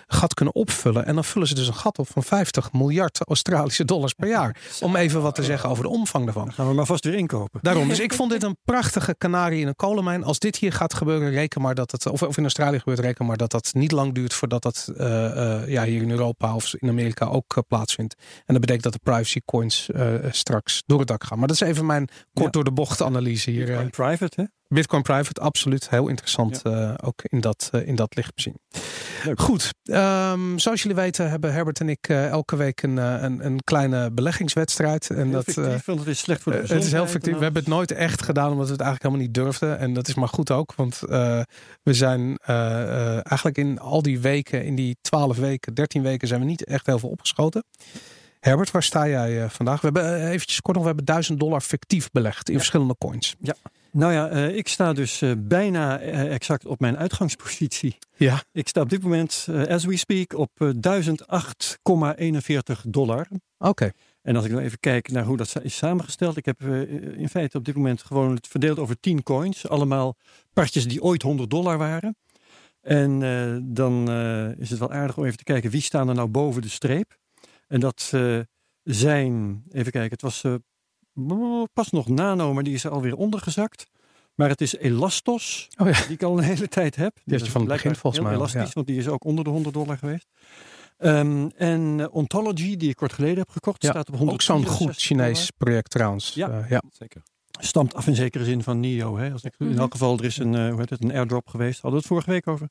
[0.07, 1.05] gat kunnen opvullen.
[1.05, 4.57] En dan vullen ze dus een gat op van 50 miljard Australische dollars per jaar.
[4.81, 6.45] Om even wat te zeggen over de omvang daarvan.
[6.45, 7.59] Dan gaan we maar vast weer inkopen.
[7.61, 10.23] Daarom, dus ik vond dit een prachtige kanarie in een kolenmijn.
[10.23, 13.25] Als dit hier gaat gebeuren, reken maar dat het, of, of in Australië gebeurt, reken
[13.25, 16.73] maar dat dat niet lang duurt voordat dat uh, uh, ja, hier in Europa of
[16.73, 18.15] in Amerika ook uh, plaatsvindt.
[18.19, 19.89] En dat betekent dat de privacy coins
[20.29, 21.37] straks door het dak gaan.
[21.39, 23.89] Maar dat is even mijn kort door de bocht analyse hier.
[23.89, 24.47] Private, hè?
[24.67, 25.89] Bitcoin private, absoluut.
[25.89, 26.61] Heel interessant
[27.03, 28.59] ook in dat, in dat licht bezien.
[29.35, 34.11] Goed, um, zoals jullie weten hebben Herbert en ik elke week een, een, een, kleine
[34.11, 35.09] beleggingswedstrijd.
[35.09, 37.37] En dat, fictief, want het is slecht voor de Het is heel fictief.
[37.37, 39.79] We hebben het nooit echt gedaan omdat we het eigenlijk helemaal niet durfden.
[39.79, 40.99] En dat is maar goed ook, want
[41.83, 46.45] we zijn eigenlijk in al die weken, in die 12 weken, 13 weken, zijn we
[46.45, 47.63] niet echt heel veel opgeschoten.
[48.39, 49.81] Herbert, waar sta jij vandaag?
[49.81, 53.35] We hebben eventjes kort nog, we hebben 1000 dollar fictief belegd in verschillende coins.
[53.39, 53.55] Ja.
[53.95, 57.97] Nou ja, uh, ik sta dus uh, bijna uh, exact op mijn uitgangspositie.
[58.15, 58.43] Ja.
[58.51, 60.71] Ik sta op dit moment, as we speak, op 1008,41
[62.87, 63.27] dollar.
[63.57, 63.91] Oké.
[64.21, 66.37] En als ik dan even kijk naar hoe dat is samengesteld.
[66.37, 66.61] Ik heb
[67.17, 69.67] in feite op dit moment gewoon het verdeeld over 10 coins.
[69.67, 70.15] Allemaal
[70.53, 72.17] partjes die ooit 100 dollar waren.
[72.81, 73.19] En
[73.73, 74.11] dan
[74.57, 77.17] is het wel aardig om even te kijken wie staan er nou boven de streep.
[77.67, 78.13] En dat
[78.83, 80.43] zijn, even kijken, het was
[81.73, 83.85] pas nog Nano, maar die is er alweer ondergezakt.
[84.35, 86.01] Maar het is Elastos, oh ja.
[86.01, 87.17] die ik al een hele tijd heb.
[87.25, 88.33] Die is van het begin volgens mij.
[88.33, 90.27] Elastisch, want die is ook onder de 100 dollar geweest.
[90.97, 94.41] Um, en uh, Ontology, die ik kort geleden heb gekocht, ja, staat op 100 Ook
[94.41, 96.33] zo'n goed Chinees project trouwens.
[96.33, 97.21] Ja, uh, ja, zeker.
[97.59, 99.17] Stamt af in zekere zin van NIO.
[99.17, 99.31] Hè?
[99.31, 101.81] Als ik, in elk geval, er is een, uh, hoe heet het, een airdrop geweest.
[101.81, 102.69] Hadden we het vorige week over.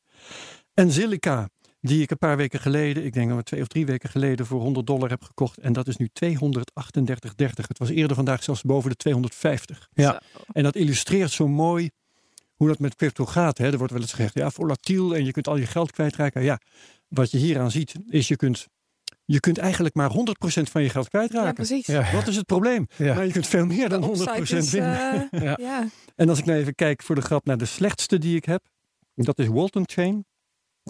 [0.74, 1.48] En Silica,
[1.86, 4.60] die ik een paar weken geleden, ik denk we twee of drie weken geleden, voor
[4.60, 5.58] 100 dollar heb gekocht.
[5.58, 6.24] En dat is nu 238,30.
[7.36, 9.88] Het was eerder vandaag zelfs boven de 250.
[9.92, 10.22] Ja.
[10.52, 11.90] En dat illustreert zo mooi
[12.54, 13.58] hoe dat met crypto gaat.
[13.58, 13.70] Hè.
[13.70, 16.42] Er wordt wel eens gezegd, ja, volatiel en je kunt al je geld kwijtraken.
[16.42, 16.60] Ja,
[17.08, 18.66] wat je hieraan ziet, is je kunt
[19.24, 21.46] je kunt eigenlijk maar 100% van je geld kwijtraken.
[21.46, 21.86] Ja, precies.
[21.86, 22.12] Ja.
[22.12, 22.86] Wat is het probleem?
[22.96, 23.14] Ja.
[23.14, 25.28] Maar je kunt veel meer dan 100% is, winnen.
[25.30, 25.88] Uh, ja.
[26.16, 28.64] En als ik nou even kijk voor de grap naar de slechtste die ik heb,
[29.14, 30.24] dat is Walton Chain.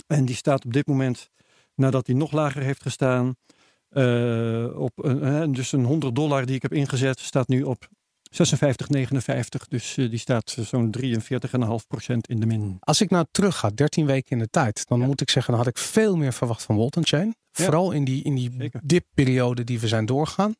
[0.07, 1.31] En die staat op dit moment,
[1.75, 3.37] nadat hij nog lager heeft gestaan,
[3.91, 7.89] uh, op uh, dus een 100 dollar die ik heb ingezet, staat nu op
[8.43, 9.69] 56,59.
[9.69, 11.11] Dus uh, die staat zo'n 43,5%
[12.21, 12.77] in de min.
[12.81, 15.07] Als ik nou terug ga, 13 weken in de tijd, dan ja.
[15.07, 17.27] moet ik zeggen, dan had ik veel meer verwacht van Walton Chain.
[17.27, 17.65] Ja.
[17.65, 20.55] Vooral in die, in die dipperiode die we zijn doorgaan.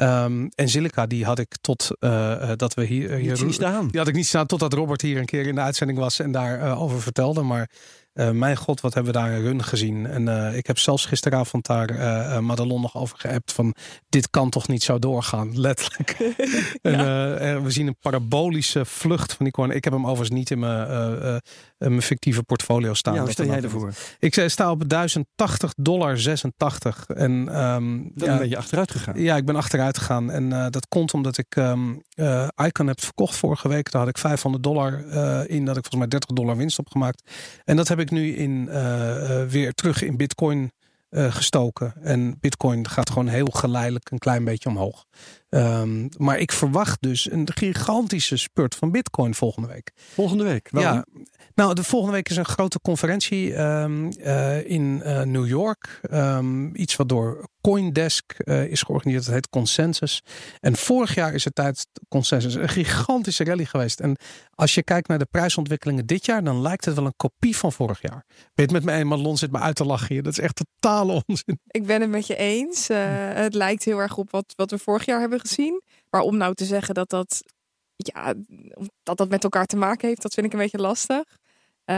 [0.00, 3.14] Um, en Silica, die had ik tot uh, dat we hier.
[3.14, 3.88] hier niet staan.
[3.88, 6.32] Die had ik niet staan totdat Robert hier een keer in de uitzending was en
[6.32, 7.42] daarover uh, over vertelde.
[7.42, 7.70] Maar
[8.14, 10.06] uh, mijn god, wat hebben we daar een run gezien.
[10.06, 13.74] En uh, ik heb zelfs gisteravond daar uh, Madelon nog over geappt van
[14.08, 16.16] dit kan toch niet zo doorgaan, letterlijk.
[16.82, 17.34] ja.
[17.34, 19.70] en we zien een parabolische vlucht van die coin.
[19.70, 21.40] Ik heb hem overigens niet in mijn,
[21.78, 23.14] mijn fictieve portfolio staan.
[23.14, 23.92] Ja, hoe sta jij ervoor?
[24.18, 27.06] Ik sta op 1080 dollar 86.
[27.06, 29.20] En, um, Dan ja, ben je achteruit gegaan.
[29.20, 30.30] Ja, ik ben achteruit gegaan.
[30.30, 32.02] En dat komt omdat ik um,
[32.64, 33.90] Icon heb verkocht vorige week.
[33.90, 34.92] Daar had ik 500 dollar
[35.48, 35.64] in.
[35.64, 37.22] Dat ik volgens mij 30 dollar winst op gemaakt.
[37.64, 40.72] En dat heb ik nu in, uh, weer terug in Bitcoin
[41.10, 41.94] uh, gestoken.
[42.02, 45.06] En Bitcoin gaat gewoon heel geleidelijk een klein beetje omhoog.
[45.54, 49.92] Um, maar ik verwacht dus een gigantische spurt van Bitcoin volgende week.
[49.96, 50.68] Volgende week?
[50.70, 51.04] Waarom?
[51.12, 56.00] Ja, nou, de volgende week is een grote conferentie um, uh, in uh, New York.
[56.12, 59.24] Um, iets wat door Coindesk uh, is georganiseerd.
[59.24, 60.22] Het heet Consensus.
[60.60, 64.00] En vorig jaar is het tijdens Consensus een gigantische rally geweest.
[64.00, 64.16] En
[64.54, 67.72] als je kijkt naar de prijsontwikkelingen dit jaar, dan lijkt het wel een kopie van
[67.72, 68.24] vorig jaar.
[68.54, 69.08] Het met me eens?
[69.08, 70.22] Madelon zit me uit te lachen hier.
[70.22, 71.60] Dat is echt totale onzin.
[71.66, 72.88] Ik ben het met je eens.
[72.88, 75.82] het lijkt heel erg op wat, wat we vorig jaar hebben gezien.
[76.10, 77.42] Maar om nou te zeggen dat dat,
[77.96, 78.34] ja,
[79.02, 81.24] dat dat met elkaar te maken heeft, dat vind ik een beetje lastig.
[81.86, 81.96] Uh,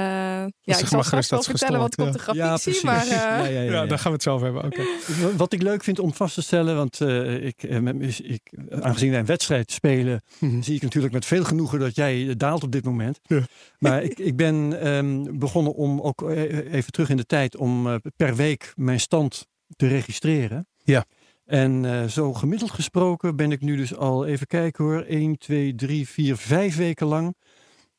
[0.61, 2.85] ja, ik zal straks wel vertellen wat ik op de grafiek ja, zie.
[2.85, 3.13] Maar, uh...
[3.13, 4.65] ja, ja, ja, daar gaan we het zo over hebben.
[4.65, 5.37] Okay.
[5.37, 8.41] Wat ik leuk vind om vast te stellen, want uh, ik, ik,
[8.81, 10.63] aangezien wij een wedstrijd spelen, mm -hmm.
[10.63, 13.21] zie ik natuurlijk met veel genoegen dat jij daalt op dit moment.
[13.79, 18.37] Maar ik, ik ben um, begonnen om ook even terug in de tijd om per
[18.37, 20.69] week mijn stand te registreren.
[20.85, 21.05] Ja.
[21.47, 25.75] En uh, zo gemiddeld gesproken ben ik nu dus al, even kijken hoor, 1, 2,
[25.75, 27.35] 3, 4, 5 weken lang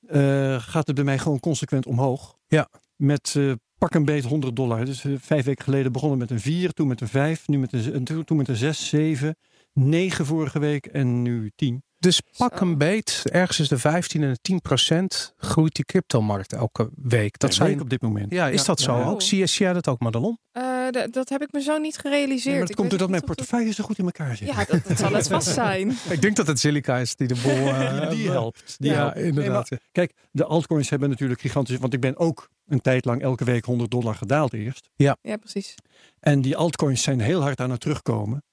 [0.02, 2.38] uh, gaat het bij mij gewoon consequent omhoog.
[2.48, 2.70] Ja.
[2.96, 4.86] Met uh, pak een beet 100 dollar.
[4.86, 8.04] Dus vijf weken geleden begonnen met een 4, toen met een 5, nu met een,
[8.26, 9.36] toen met een 6, 7,
[9.74, 11.84] 9 vorige week en nu 10.
[12.00, 16.54] Dus pak een beet, ergens is de 15 en de 10 procent groeit die cryptomarkt
[16.54, 17.40] elke week.
[17.40, 18.32] Dat zijn op dit moment.
[18.32, 19.22] Ja, is dat zo ook?
[19.22, 20.40] Zie, zie jij dat ook, Madelon?
[20.54, 22.58] Uh, dat heb ik me zo niet gerealiseerd.
[22.58, 24.48] maar het komt doordat mijn portefeuille zo goed in elkaar zit.
[24.48, 25.90] Ja, dat, dat zal het vast zijn.
[26.10, 28.76] ik denk dat het Silica is die de bol uh, die helpt.
[28.78, 29.70] Die ja, inderdaad.
[29.92, 31.78] kijk, de altcoins hebben natuurlijk gigantisch.
[31.78, 34.90] Want ik ben ook een tijd lang elke week 100 dollar gedaald eerst.
[34.96, 35.76] Ja, ja precies.
[36.20, 38.44] En die altcoins zijn heel hard aan het terugkomen.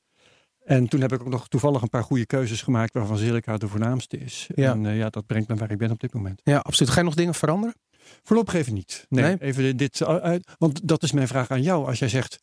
[0.65, 3.69] En toen heb ik ook nog toevallig een paar goede keuzes gemaakt waarvan Silica de
[3.69, 4.49] voornaamste is.
[4.55, 4.73] Ja.
[4.73, 6.41] En uh, ja, dat brengt me waar ik ben op dit moment.
[6.45, 6.93] Ja, absoluut.
[6.93, 7.75] Ga je nog dingen veranderen?
[8.23, 9.07] Voorlopig even niet.
[9.09, 10.51] Nee, even dit uit.
[10.59, 11.87] Want dat is mijn vraag aan jou.
[11.87, 12.39] Als jij zegt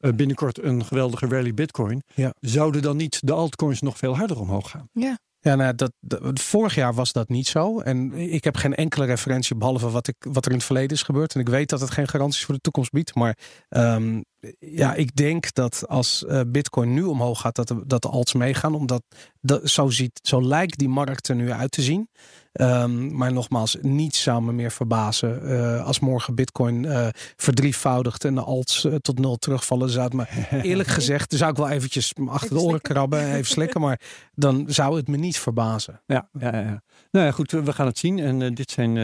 [0.00, 2.34] uh, binnenkort een geweldige rally Bitcoin, ja.
[2.40, 4.88] zouden dan niet de altcoins nog veel harder omhoog gaan?
[4.92, 5.18] Ja.
[5.38, 7.80] Ja, nou, dat, dat, vorig jaar was dat niet zo.
[7.80, 11.02] En ik heb geen enkele referentie behalve wat, ik, wat er in het verleden is
[11.02, 11.34] gebeurd.
[11.34, 13.14] En ik weet dat het geen garanties voor de toekomst biedt.
[13.14, 14.24] Maar um,
[14.58, 18.32] ja, ik denk dat als uh, Bitcoin nu omhoog gaat, dat de, dat de alts
[18.32, 18.74] meegaan.
[18.74, 19.02] Omdat
[19.40, 22.08] dat, zo, ziet, zo lijkt die markt er nu uit te zien.
[22.52, 25.40] Um, maar nogmaals, niets zou me meer verbazen.
[25.42, 29.90] Uh, als morgen Bitcoin uh, verdrievoudigt en de alts tot nul terugvallen.
[29.90, 30.26] Zou het me
[30.70, 33.80] eerlijk gezegd, zou ik wel eventjes achter de oren krabben, even slikken.
[33.80, 34.00] Maar
[34.34, 36.00] dan zou het me niet verbazen.
[36.06, 36.82] Ja, ja, ja.
[37.10, 38.18] Nou ja, goed, we gaan het zien.
[38.18, 38.96] En dit zijn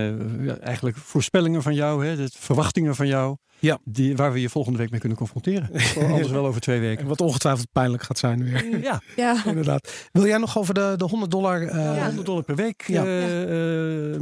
[0.61, 3.37] eigenlijk voorspellingen van jou, hè, verwachtingen van jou.
[3.61, 3.79] Ja.
[3.85, 5.71] Die, waar we je volgende week mee kunnen confronteren.
[6.13, 7.07] Anders wel over twee weken.
[7.07, 8.81] Wat ongetwijfeld pijnlijk gaat zijn weer.
[8.81, 9.43] Ja, ja.
[9.47, 10.09] inderdaad.
[10.13, 11.63] Wil jij nog over de, de 100 dollar...
[11.63, 12.05] Uh, ja.
[12.05, 12.85] 100 dollar per week.
[12.87, 13.05] Ja.
[13.05, 14.21] Uh, uh,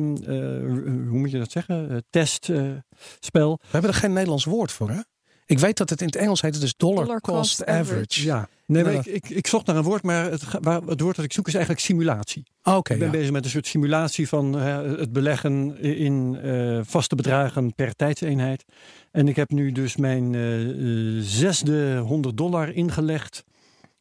[1.09, 2.05] hoe moet je dat zeggen?
[2.11, 3.59] testspel.
[3.61, 5.01] we hebben er geen Nederlands woord voor, hè?
[5.47, 8.25] Ik weet dat het in het Engels heet, dus dollar, cost, average.
[8.25, 11.17] Ja, nee, maar ik, ik, ik, zocht naar een woord, maar het, waar, het woord
[11.17, 12.43] dat ik zoek is eigenlijk simulatie.
[12.63, 12.93] Ah, oké.
[12.93, 17.95] ik ben bezig met een soort simulatie van het beleggen in uh, vaste bedragen per
[17.95, 18.65] tijdseenheid.
[19.11, 23.45] En ik heb nu dus mijn uh, zesde 100 dollar ingelegd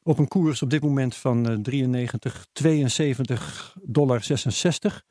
[0.04, 5.04] op een koers op dit moment van uh, 93, 72 dollar 66.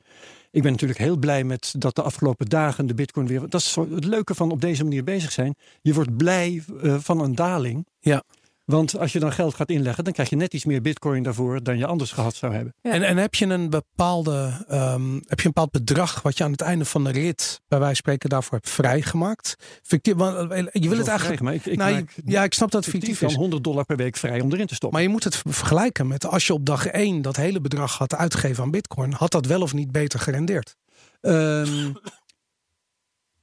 [0.54, 3.48] Ik ben natuurlijk heel blij met dat de afgelopen dagen de bitcoin weer...
[3.48, 5.54] Dat is het leuke van op deze manier bezig zijn.
[5.80, 7.86] Je wordt blij uh, van een daling.
[8.00, 8.22] Ja.
[8.64, 11.62] Want als je dan geld gaat inleggen, dan krijg je net iets meer bitcoin daarvoor
[11.62, 12.74] dan je anders gehad zou hebben.
[12.80, 16.50] En, en heb je een bepaalde, um, heb je een bepaald bedrag wat je aan
[16.50, 19.56] het einde van de rit, bij wijze van spreken, daarvoor hebt vrijgemaakt?
[19.82, 21.40] Fictief, want eh, je wil het eigenlijk.
[21.40, 23.34] Maar ik, ik nou, ja, ik snap dat het fictief is.
[23.34, 24.98] 100 dollar per week vrij om erin te stoppen.
[24.98, 28.14] Maar je moet het vergelijken met als je op dag 1 dat hele bedrag had
[28.14, 30.76] uitgegeven aan bitcoin, had dat wel of niet beter gerendeerd?
[31.20, 31.96] Um,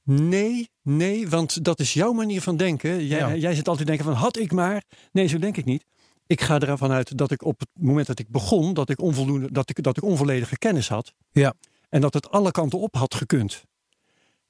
[0.04, 3.06] Nee, nee, want dat is jouw manier van denken.
[3.06, 4.82] Jij, jij zit altijd denken van had ik maar.
[5.12, 5.84] Nee, zo denk ik niet.
[6.26, 9.52] Ik ga ervan uit dat ik op het moment dat ik begon, dat ik onvoldoende,
[9.52, 11.14] dat ik, dat ik onvolledige kennis had.
[11.30, 11.54] Ja.
[11.88, 13.64] En dat het alle kanten op had gekund.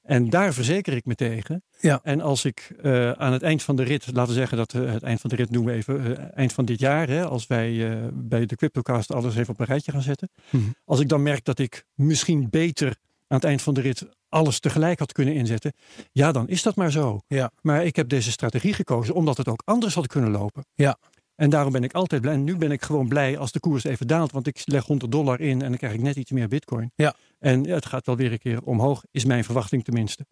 [0.01, 1.63] En daar verzeker ik me tegen.
[1.79, 1.99] Ja.
[2.03, 4.91] En als ik uh, aan het eind van de rit, laten we zeggen dat uh,
[4.91, 7.47] het eind van de rit doen we even, uh, eind van dit jaar, hè, als
[7.47, 10.29] wij bij de Cryptocast alles even op een rijtje gaan zetten.
[10.49, 10.75] Mm -hmm.
[10.85, 12.97] Als ik dan merk dat ik misschien beter
[13.33, 15.73] aan het eind van de rit alles tegelijk had kunnen inzetten,
[16.11, 17.19] ja, dan is dat maar zo.
[17.27, 17.51] Ja.
[17.61, 20.65] Maar ik heb deze strategie gekozen omdat het ook anders had kunnen lopen.
[20.73, 20.97] Ja.
[21.35, 22.33] En daarom ben ik altijd blij.
[22.33, 24.31] En nu ben ik gewoon blij als de koers even daalt.
[24.31, 26.91] Want ik leg 100 dollar in en dan krijg ik net iets meer bitcoin.
[26.95, 27.15] Ja.
[27.39, 30.25] En het gaat wel weer een keer omhoog, is mijn verwachting tenminste.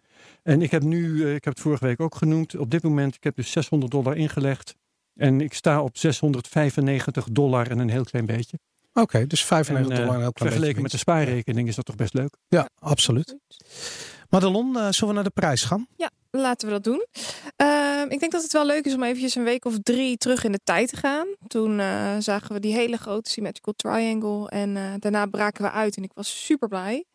[0.44, 3.24] En ik heb nu, ik heb het vorige week ook genoemd, op dit moment, ik
[3.24, 4.76] heb dus 600 dollar ingelegd.
[5.14, 8.60] En ik sta op 695 dollar en een heel klein beetje.
[8.94, 10.32] Oké, okay, dus 95 en, uh, dollar.
[10.34, 12.38] Vergeleken met de spaarrekening is dat toch best leuk?
[12.48, 13.38] Ja, absoluut.
[14.30, 15.88] Madelon, uh, zullen we naar de prijs gaan?
[15.96, 17.06] Ja, laten we dat doen.
[17.58, 20.44] Uh, ik denk dat het wel leuk is om eventjes een week of drie terug
[20.44, 21.28] in de tijd te gaan.
[21.48, 24.50] Toen uh, zagen we die hele grote symmetrical triangle.
[24.50, 27.06] En daarna braken we uit en ik was super blij.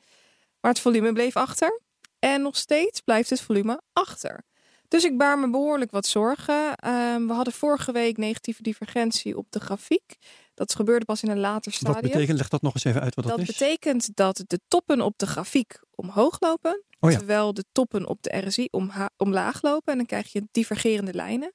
[0.60, 1.80] Maar het volume bleef achter.
[2.18, 4.44] En nog steeds blijft het volume achter.
[4.88, 6.74] Dus ik baar me behoorlijk wat zorgen.
[6.74, 10.16] Ehm, we hadden vorige week negatieve divergentie op de grafiek.
[10.56, 12.02] Dat gebeurde pas in een later stadium.
[12.02, 13.56] Wat betekent, leg dat nog eens even uit wat dat, dat is.
[13.56, 16.82] Dat betekent dat de toppen op de grafiek omhoog lopen.
[17.00, 17.16] Oh ja.
[17.16, 18.68] Terwijl de toppen op de RSI
[19.16, 19.92] omlaag lopen.
[19.92, 21.52] En dan krijg je divergerende lijnen.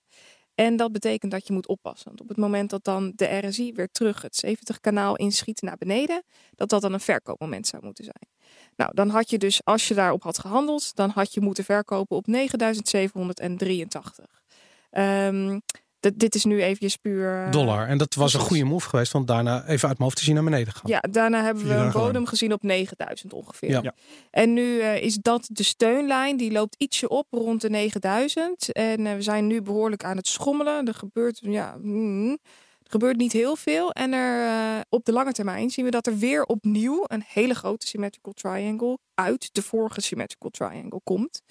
[0.56, 2.08] En dat betekent dat je moet oppassen.
[2.08, 5.78] Want op het moment dat dan de RSI weer terug het 70 kanaal inschiet naar
[5.78, 6.24] beneden.
[6.56, 8.28] Dat dat dan een verkoopmoment zou moeten zijn.
[8.76, 12.18] Nou, dan had je dus, als je daarop had gehandeld, dan had je moeten verkopen
[12.18, 14.26] op 9783.
[14.92, 15.62] Um,
[16.02, 17.46] dit is nu eventjes puur...
[17.46, 17.88] Uh, Dollar.
[17.88, 20.34] En dat was een goede move geweest, want daarna even uit mijn hoofd te zien
[20.36, 20.90] naar beneden gaan.
[20.90, 23.70] Ja, daarna hebben we een bodem gezien op 9000 ongeveer.
[23.70, 23.80] Ja.
[23.82, 23.94] Ja.
[24.32, 28.72] En nu uh, is dat de steunlijn, die loopt ietsje op rond de 9000.
[28.72, 30.88] En uh, we zijn nu behoorlijk aan het schommelen.
[30.88, 31.76] Er gebeurt, ja...
[31.82, 32.38] Mm,
[32.84, 33.92] er gebeurt niet heel veel.
[33.92, 37.54] En er, uh, op de lange termijn zien we dat er weer opnieuw een hele
[37.54, 41.42] grote symmetrical triangle uit de vorige symmetrical triangle komt.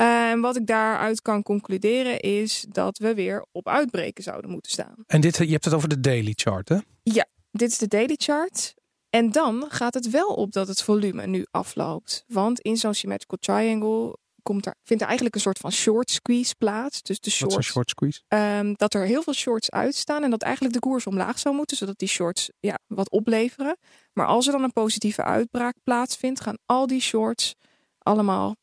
[0.00, 4.94] En wat ik daaruit kan concluderen is dat we weer op uitbreken zouden moeten staan.
[5.06, 6.78] En dit, je hebt het over de daily chart, hè?
[7.02, 8.74] Ja, dit is de daily chart.
[9.10, 12.24] En dan gaat het wel op dat het volume nu afloopt.
[12.26, 16.54] Want in zo'n symmetrical triangle komt er, vindt er eigenlijk een soort van short squeeze
[16.58, 17.02] plaats.
[17.02, 18.20] Dus de shorts, short squeeze?
[18.28, 21.76] Um, dat er heel veel shorts uitstaan en dat eigenlijk de koers omlaag zou moeten,
[21.76, 23.76] zodat die shorts ja, wat opleveren.
[24.12, 27.54] Maar als er dan een positieve uitbraak plaatsvindt, gaan al die shorts
[27.98, 28.56] allemaal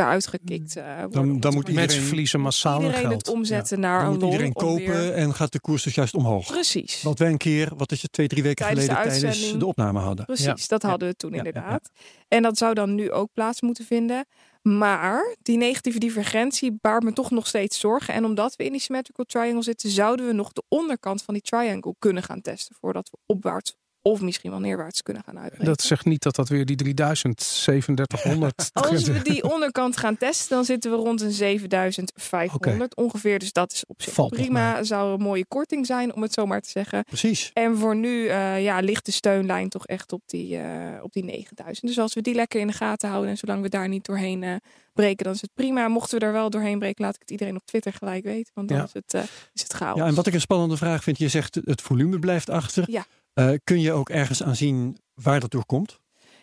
[0.00, 3.26] daaruit gekikt uh, Dan, dan moet iedereen, mensen verliezen massaal iedereen geld.
[3.26, 6.46] het omzetten naar dan een moet iedereen kopen en gaat de koers dus juist omhoog.
[6.46, 7.02] Precies.
[7.02, 9.66] Wat wij een keer, wat is het, twee, drie weken Tijdens geleden de tijdens de
[9.66, 10.24] opname hadden.
[10.24, 11.90] Precies, dat hadden we toen inderdaad.
[12.28, 14.26] En dat zou dan nu ook plaats moeten vinden.
[14.62, 18.14] Maar die negatieve divergentie baart me toch nog steeds zorgen.
[18.14, 21.42] En omdat we in die symmetrical triangle zitten, zouden we nog de onderkant van die
[21.42, 25.66] triangle kunnen gaan testen voordat we opwaarts of misschien wel neerwaarts kunnen gaan uitbreken.
[25.66, 28.70] Dat zegt niet dat dat weer die 3000, 3700...
[28.72, 33.38] Als we die onderkant gaan testen, dan zitten we rond een 7500 ongeveer.
[33.38, 34.82] Dus dat is op zich Valt prima.
[34.82, 37.04] Zou een mooie korting zijn, om het zo maar te zeggen.
[37.04, 37.50] Precies.
[37.52, 40.64] En voor nu uh, ja, ligt de steunlijn toch echt op die, uh,
[41.02, 41.86] op die 9000.
[41.86, 44.42] Dus als we die lekker in de gaten houden en zolang we daar niet doorheen
[44.42, 44.54] uh,
[44.92, 45.88] breken, dan is het prima.
[45.88, 48.52] Mochten we daar wel doorheen breken, laat ik het iedereen op Twitter gelijk weten.
[48.54, 48.84] Want dan ja.
[48.84, 49.14] is, het,
[49.52, 49.98] is het chaos.
[49.98, 52.84] Ja, en wat ik een spannende vraag vind, je zegt het volume blijft achter.
[52.90, 53.06] Ja.
[53.34, 56.00] Uh, kun je ook ergens aan zien waar dat door komt?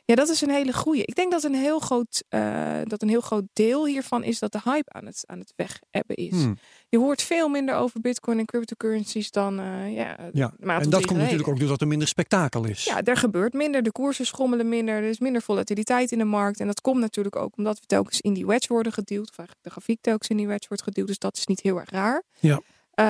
[0.10, 1.06] Ja, dat is een hele goede.
[1.06, 4.52] Ik denk dat een heel groot, uh, dat een heel groot deel hiervan is dat
[4.52, 6.32] de hype aan het, aan het weghebben is.
[6.32, 6.58] Hmm.
[6.90, 10.54] Je hoort veel minder over bitcoin en cryptocurrencies dan uh, ja, ja.
[10.60, 12.84] En dat komt natuurlijk ook doordat er minder spektakel is.
[12.84, 13.84] Ja, er gebeurt minder.
[13.84, 14.96] De koersen schommelen minder.
[14.96, 16.60] Er is minder volatiliteit in de markt.
[16.60, 19.30] En dat komt natuurlijk ook omdat we telkens in die wedge worden gedeeld.
[19.30, 21.08] Of eigenlijk de grafiek telkens in die wedge wordt gedeeld.
[21.08, 22.24] Dus dat is niet heel erg raar.
[22.40, 22.62] Ja.
[23.00, 23.06] Uh,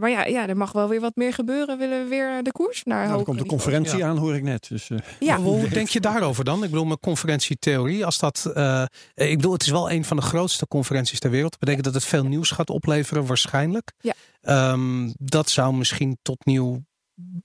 [0.00, 1.78] maar ja, ja, er mag wel weer wat meer gebeuren.
[1.78, 4.08] Willen we weer de koers naar nou, Er komt een conferentie ja.
[4.08, 4.68] aan, hoor ik net.
[4.68, 5.36] Dus, uh, ja.
[5.36, 6.64] Hoe denk je daarover dan?
[6.64, 8.04] Ik bedoel, mijn conferentietheorie.
[8.04, 11.50] Als dat, uh, ik bedoel, het is wel een van de grootste conferenties ter wereld.
[11.50, 13.92] Dat betekent dat het veel nieuws gaat opleveren, waarschijnlijk.
[14.00, 14.14] Ja.
[14.72, 16.82] Um, dat zou misschien tot nieuw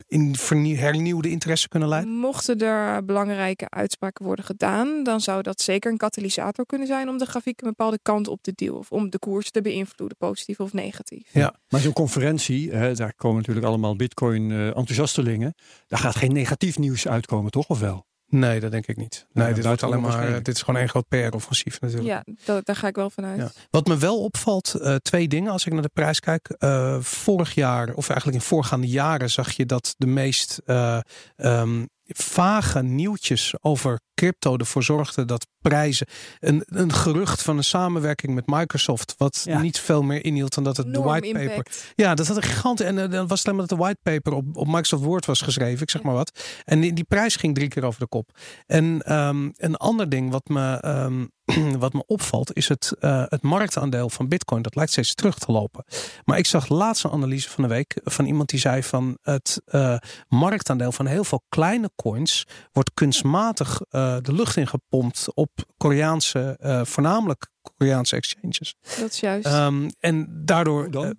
[0.08, 0.36] in
[0.75, 2.12] hernieuwde interesse kunnen leiden?
[2.12, 7.17] Mochten er belangrijke uitspraken worden gedaan, dan zou dat zeker een katalysator kunnen zijn om
[7.17, 10.60] de grafiek een bepaalde kant op te duwen of om de koers te beïnvloeden, positief
[10.60, 11.30] of negatief.
[11.34, 15.53] Ja, maar zo'n conferentie, hè, daar komen natuurlijk allemaal Bitcoin-enthousiastelingen.
[15.88, 17.67] daar gaat geen negatief nieuws uitkomen, toch?
[17.67, 18.07] Of wel?
[18.29, 19.25] Nee, dat denk ik niet.
[19.33, 22.07] Nee, dit, wordt alleen maar, dit is gewoon een groot PR-offensief natuurlijk.
[22.07, 23.37] Ja, dat, daar ga ik wel vanuit.
[23.37, 23.51] Ja.
[23.69, 26.55] Wat me wel opvalt, uh, twee dingen als ik naar de prijs kijk.
[26.59, 30.99] Uh, vorig jaar, of eigenlijk in voorgaande jaren, zag je dat de meest uh,
[31.35, 36.08] um, vage nieuwtjes over crypto ervoor zorgden dat prijzen.
[36.39, 39.62] Een, een gerucht van een samenwerking met Microsoft, wat ja.
[39.62, 41.50] niet veel meer inhield dan dat het de whitepaper.
[41.50, 41.93] Impact.
[41.96, 42.80] Ja, dat had een gigant.
[42.80, 45.41] En uh, dan was het alleen maar dat de whitepaper op, op Microsoft Word was
[45.41, 46.62] geschreven, ik zeg maar wat.
[46.63, 48.38] En die, die prijs ging drie keer over de kop.
[48.65, 50.86] En um, een ander ding wat me.
[50.86, 51.36] Um,
[51.79, 54.62] wat me opvalt is het, uh, het marktaandeel van Bitcoin.
[54.62, 55.86] Dat lijkt steeds terug te lopen.
[56.25, 59.62] Maar ik zag laatst een analyse van de week van iemand die zei van het
[59.65, 65.49] uh, marktaandeel van heel veel kleine coins wordt kunstmatig uh, de lucht in gepompt op
[65.77, 68.75] Koreaanse, voornamelijk Koreaanse exchanges.
[68.99, 69.45] Dat is juist.
[69.45, 71.10] Um, en daardoor, uh,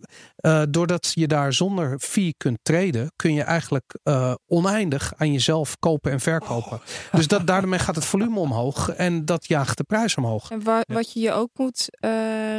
[0.41, 5.79] uh, doordat je daar zonder fee kunt treden, kun je eigenlijk uh, oneindig aan jezelf
[5.79, 6.73] kopen en verkopen.
[6.73, 7.13] Oh.
[7.13, 10.51] Dus dat, daarmee gaat het volume omhoog en dat jaagt de prijs omhoog.
[10.51, 11.89] En wa wat je je ook moet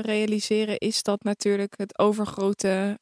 [0.01, 2.99] realiseren is dat natuurlijk het overgrote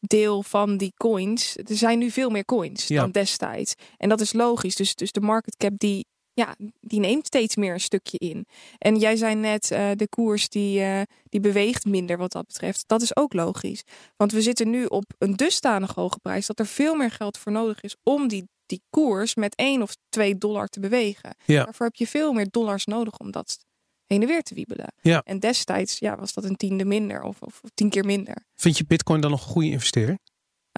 [0.00, 1.56] deel van die coins.
[1.56, 3.00] Er zijn nu veel meer coins ja.
[3.00, 3.74] dan destijds.
[3.96, 4.76] En dat is logisch.
[4.76, 8.46] Dus, dus de market cap die ja, die neemt steeds meer een stukje in.
[8.78, 12.84] En jij zei net, uh, de koers die, uh, die beweegt minder wat dat betreft.
[12.86, 13.82] Dat is ook logisch.
[14.16, 17.52] Want we zitten nu op een dusdanig hoge prijs dat er veel meer geld voor
[17.52, 21.36] nodig is om die, die koers met 1 of 2 dollar te bewegen.
[21.44, 21.64] Ja.
[21.64, 23.58] Daarvoor heb je veel meer dollars nodig om dat
[24.06, 24.94] heen en weer te wiebelen.
[25.00, 25.22] Ja.
[25.24, 28.46] En destijds ja, was dat een tiende minder of, of tien keer minder.
[28.54, 30.18] Vind je bitcoin dan nog een goede investering?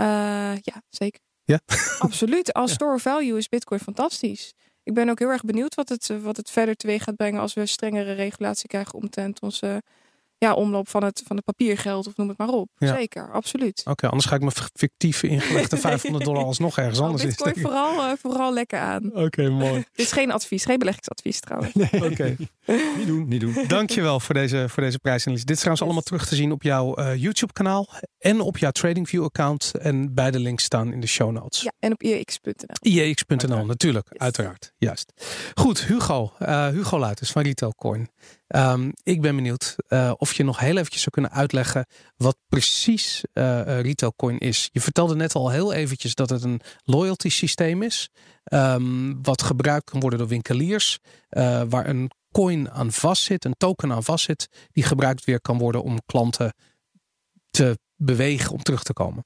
[0.01, 0.05] Uh,
[0.57, 1.21] ja, zeker.
[1.45, 1.61] Ja?
[1.99, 2.53] Absoluut.
[2.53, 4.53] Als store value is bitcoin fantastisch.
[4.87, 7.55] Ik ben ook heel erg benieuwd wat het, wat het verder teweeg gaat brengen als
[7.55, 9.83] we strengere regulatie krijgen omtrent onze
[10.39, 12.69] ja, omloop van het, van het papiergeld of noem het maar op.
[12.77, 12.95] Ja.
[12.95, 13.81] Zeker, absoluut.
[13.81, 17.63] Oké, okay, anders ga ik mijn fictieve ingelegde 500 dollar alsnog ergens nou, anders in.
[17.63, 19.07] vooral, uh, vooral lekker aan.
[19.07, 19.85] Oké, okay, mooi.
[19.95, 21.75] Dit is geen advies, geen beleggingsadvies trouwens.
[21.75, 22.07] Nee, oké.
[22.07, 22.37] Okay.
[22.97, 23.55] niet doen, niet doen.
[23.67, 25.47] Dankjewel voor deze, voor deze prijsanalyse.
[25.47, 28.71] Dit is trouwens allemaal terug te zien op jouw uh, YouTube kanaal en op jouw
[28.71, 29.73] TradingView account.
[29.79, 31.63] En beide links staan in de show notes.
[31.63, 32.77] Ja, en op iex.nl.
[32.81, 34.07] iex.nl, natuurlijk.
[34.11, 34.21] Yes.
[34.21, 35.13] Uiteraard, juist.
[35.55, 36.33] Goed, Hugo.
[36.43, 38.11] Uh, Hugo Luiters van Retail Coin.
[38.49, 41.87] Um, ik ben benieuwd uh, of je nog heel eventjes zou kunnen uitleggen
[42.17, 44.69] wat precies uh, Retail Coin is.
[44.73, 48.11] Je vertelde net al heel eventjes dat het een loyalty systeem is.
[48.45, 50.99] Um, wat gebruikt kan worden door winkeliers.
[51.69, 54.49] Waar een coin aan vastzit, een token aan vastzit.
[54.73, 56.55] Die gebruikt weer kan worden om klanten
[57.51, 59.25] te bewegen om terug te komen.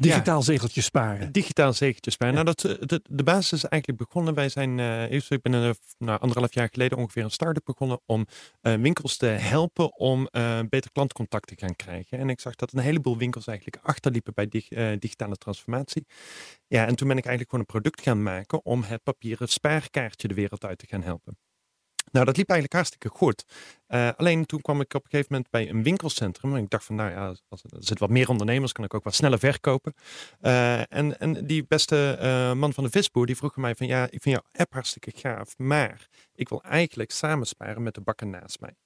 [0.00, 1.32] Digitaal zegeltjes sparen.
[1.32, 2.34] Digitaal zegeltjes sparen.
[2.34, 4.34] Nou, dat, de, de basis is eigenlijk begonnen.
[4.34, 8.26] Wij zijn, uh, ik ben een, nou, anderhalf jaar geleden ongeveer een start-up begonnen om
[8.60, 10.28] winkels te helpen om
[10.68, 12.18] beter klantcontact te gaan krijgen.
[12.18, 14.48] En ik zag dat een heleboel winkels eigenlijk achterliepen bij
[14.98, 16.06] digitale transformatie.
[16.66, 20.28] Ja, en toen ben ik eigenlijk gewoon een product gaan maken om het papieren spaarkaartje
[20.28, 21.38] de wereld uit te gaan helpen.
[22.12, 23.44] Nou, dat liep eigenlijk hartstikke goed.
[23.88, 26.56] Uh, alleen toen kwam ik op een gegeven moment bij een winkelcentrum.
[26.56, 29.14] En ik dacht van, nou ja, er zitten wat meer ondernemers, kan ik ook wat
[29.14, 29.94] sneller verkopen.
[30.40, 34.04] Uh, en, en die beste uh, man van de visboer, die vroeg mij van, ja,
[34.10, 38.60] ik vind jouw app hartstikke gaaf, maar ik wil eigenlijk samensparen met de bakker naast
[38.60, 38.76] mij.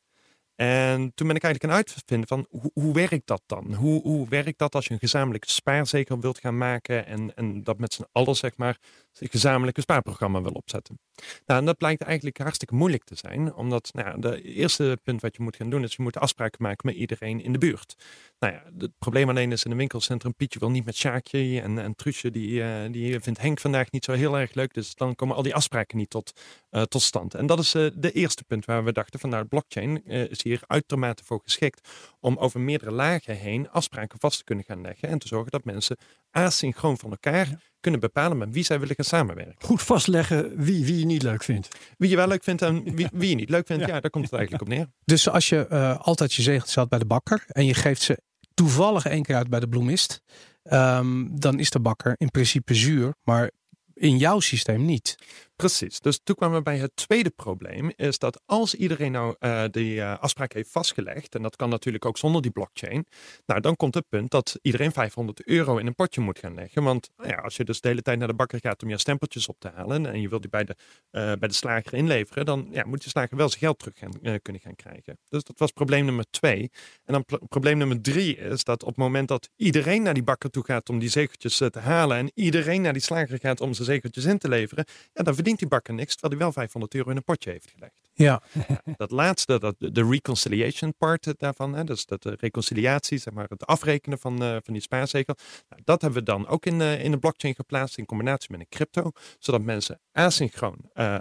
[0.55, 3.75] En toen ben ik eigenlijk aan uitvinden van hoe, hoe werkt dat dan?
[3.75, 7.79] Hoe, hoe werkt dat als je een gezamenlijke spaarzeker wilt gaan maken en, en dat
[7.79, 8.79] met z'n allen zeg maar
[9.13, 10.99] gezamenlijke spaarprogramma wil opzetten?
[11.47, 15.37] Nou, en dat blijkt eigenlijk hartstikke moeilijk te zijn, omdat nou de eerste punt wat
[15.37, 17.97] je moet gaan doen is je moet afspraken maken met iedereen in de buurt.
[18.39, 21.79] Nou ja, het probleem alleen is in een winkelcentrum, Pietje wil niet met Sjaakje en,
[21.79, 25.15] en Truusje, die, uh, die vindt Henk vandaag niet zo heel erg leuk, dus dan
[25.15, 26.33] komen al die afspraken niet tot,
[26.71, 27.35] uh, tot stand.
[27.35, 30.61] En dat is uh, de eerste punt waar we dachten van nou, blockchain is hier
[30.67, 31.89] uitermate voor geschikt
[32.21, 35.65] om over meerdere lagen heen afspraken vast te kunnen gaan leggen en te zorgen dat
[35.65, 35.97] mensen
[36.31, 39.55] asynchroon van elkaar kunnen bepalen met wie zij willen gaan samenwerken.
[39.59, 41.69] Goed vastleggen wie, wie je niet leuk vindt.
[41.99, 44.01] Wie je wel leuk vindt en wie, wie je niet leuk vindt, ja.
[44.01, 44.87] daar komt het eigenlijk op neer.
[45.05, 48.23] Dus als je uh, altijd je zegels had bij de bakker en je geeft ze
[48.55, 50.23] toevallig één keer uit bij de bloemist,
[50.63, 53.51] um, dan is de bakker in principe zuur, maar
[53.95, 55.17] in jouw systeem niet.
[55.63, 56.01] Precies.
[56.01, 57.93] Dus toen kwamen we bij het tweede probleem.
[57.97, 61.35] Is dat als iedereen nou uh, die uh, afspraak heeft vastgelegd.
[61.35, 63.07] En dat kan natuurlijk ook zonder die blockchain.
[63.47, 66.83] Nou, dan komt het punt dat iedereen 500 euro in een potje moet gaan leggen.
[66.83, 68.99] Want nou ja, als je dus de hele tijd naar de bakker gaat om je
[68.99, 70.07] stempeltjes op te halen.
[70.07, 70.77] En je wilt die bij de,
[71.11, 72.45] uh, bij de slager inleveren.
[72.45, 73.95] Dan ja, moet je slager wel zijn geld terug
[74.43, 75.19] kunnen gaan krijgen.
[75.29, 76.71] Dus dat was probleem nummer twee.
[77.05, 80.51] En dan probleem nummer drie is dat op het moment dat iedereen naar die bakker
[80.51, 82.17] toe gaat om die zegeltjes te halen.
[82.17, 84.85] En iedereen naar die slager gaat om zijn zegeltjes in te leveren.
[85.13, 87.71] Ja, dan verdient die bakker niks, terwijl hij wel 500 euro in een potje heeft
[87.71, 88.11] gelegd.
[88.15, 88.43] Ja.
[88.97, 93.67] dat laatste, dat, de reconciliation part daarvan, hè, dus dat de reconciliatie, zeg maar het
[93.67, 95.35] afrekenen van, uh, van die spaarzegel,
[95.69, 98.61] nou, dat hebben we dan ook in, uh, in de blockchain geplaatst in combinatie met
[98.61, 101.19] een crypto, zodat mensen asynchroon uh,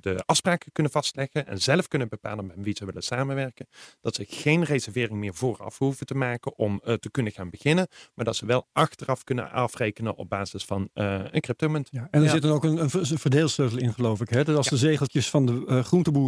[0.00, 3.66] de afspraken kunnen vastleggen en zelf kunnen bepalen met wie ze willen samenwerken.
[4.00, 8.24] Dat ze geen reservering meer vooraf hoeven te maken om te kunnen gaan beginnen, maar
[8.24, 11.88] dat ze wel achteraf kunnen afrekenen op basis van een cryptomunt.
[11.90, 12.30] Ja, en er ja.
[12.30, 14.28] zit dan ook een, een verdeelsleutel in, geloof ik.
[14.28, 14.44] Hè?
[14.44, 16.19] Dat als de zegeltjes van de groenteboer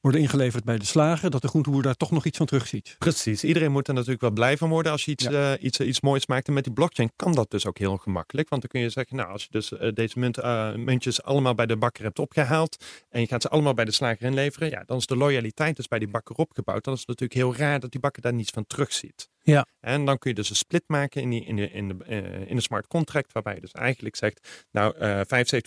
[0.00, 2.96] worden ingeleverd bij de slager, dat de groenteboer daar toch nog iets van terugziet.
[2.98, 5.52] Precies, iedereen moet er natuurlijk wel blij van worden als je iets, ja.
[5.52, 6.46] uh, iets, iets moois maakt.
[6.46, 8.48] En met die blockchain kan dat dus ook heel gemakkelijk.
[8.48, 11.54] Want dan kun je zeggen, nou, als je dus uh, deze munt, uh, muntjes allemaal
[11.54, 14.82] bij de bakker hebt opgehaald en je gaat ze allemaal bij de slager inleveren, ja,
[14.86, 16.84] dan is de loyaliteit dus bij die bakker opgebouwd.
[16.84, 19.30] Dan is het natuurlijk heel raar dat die bakker daar niets van terugziet.
[19.42, 19.66] Ja.
[19.80, 22.50] En dan kun je dus een split maken in, die, in, de, in, de, uh,
[22.50, 25.22] in de smart contract, waarbij je dus eigenlijk zegt, nou, uh, 75%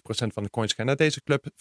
[0.07, 1.51] van de coins gaan naar deze club, 25%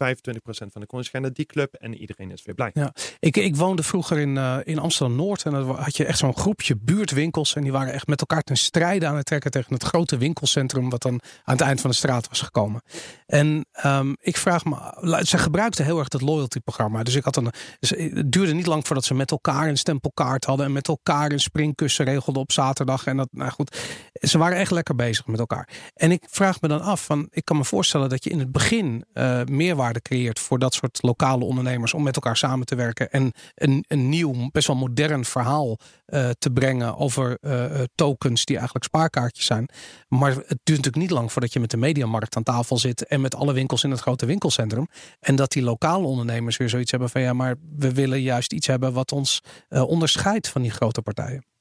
[0.46, 2.70] van de coins gaan naar die club en iedereen is weer blij.
[2.74, 6.36] Ja, ik, ik woonde vroeger in, uh, in Amsterdam-Noord en dan had je echt zo'n
[6.36, 9.82] groepje buurtwinkels en die waren echt met elkaar ten strijde aan het trekken tegen het
[9.82, 12.82] grote winkelcentrum wat dan aan het eind van de straat was gekomen.
[13.26, 17.36] En um, ik vraag me, ze gebruikten heel erg dat loyalty programma, dus ik had
[17.36, 20.88] een, dus het duurde niet lang voordat ze met elkaar een stempelkaart hadden en met
[20.88, 23.06] elkaar een springkussen regelde op zaterdag.
[23.06, 23.76] En dat, nou goed,
[24.12, 25.68] ze waren echt lekker bezig met elkaar.
[25.94, 28.52] En ik vraag me dan af, van, ik kan me voorstellen dat je in het
[28.52, 33.10] begin uh, meerwaarde creëert voor dat soort lokale ondernemers om met elkaar samen te werken
[33.10, 38.56] en een, een nieuw, best wel modern verhaal uh, te brengen over uh, tokens die
[38.56, 39.68] eigenlijk spaarkaartjes zijn.
[40.08, 43.20] Maar het duurt natuurlijk niet lang voordat je met de mediamarkt aan tafel zit en
[43.20, 44.88] met alle winkels in het grote winkelcentrum.
[45.20, 48.66] En dat die lokale ondernemers weer zoiets hebben van ja, maar we willen juist iets
[48.66, 51.53] hebben wat ons onderscheidt van die grote partijen.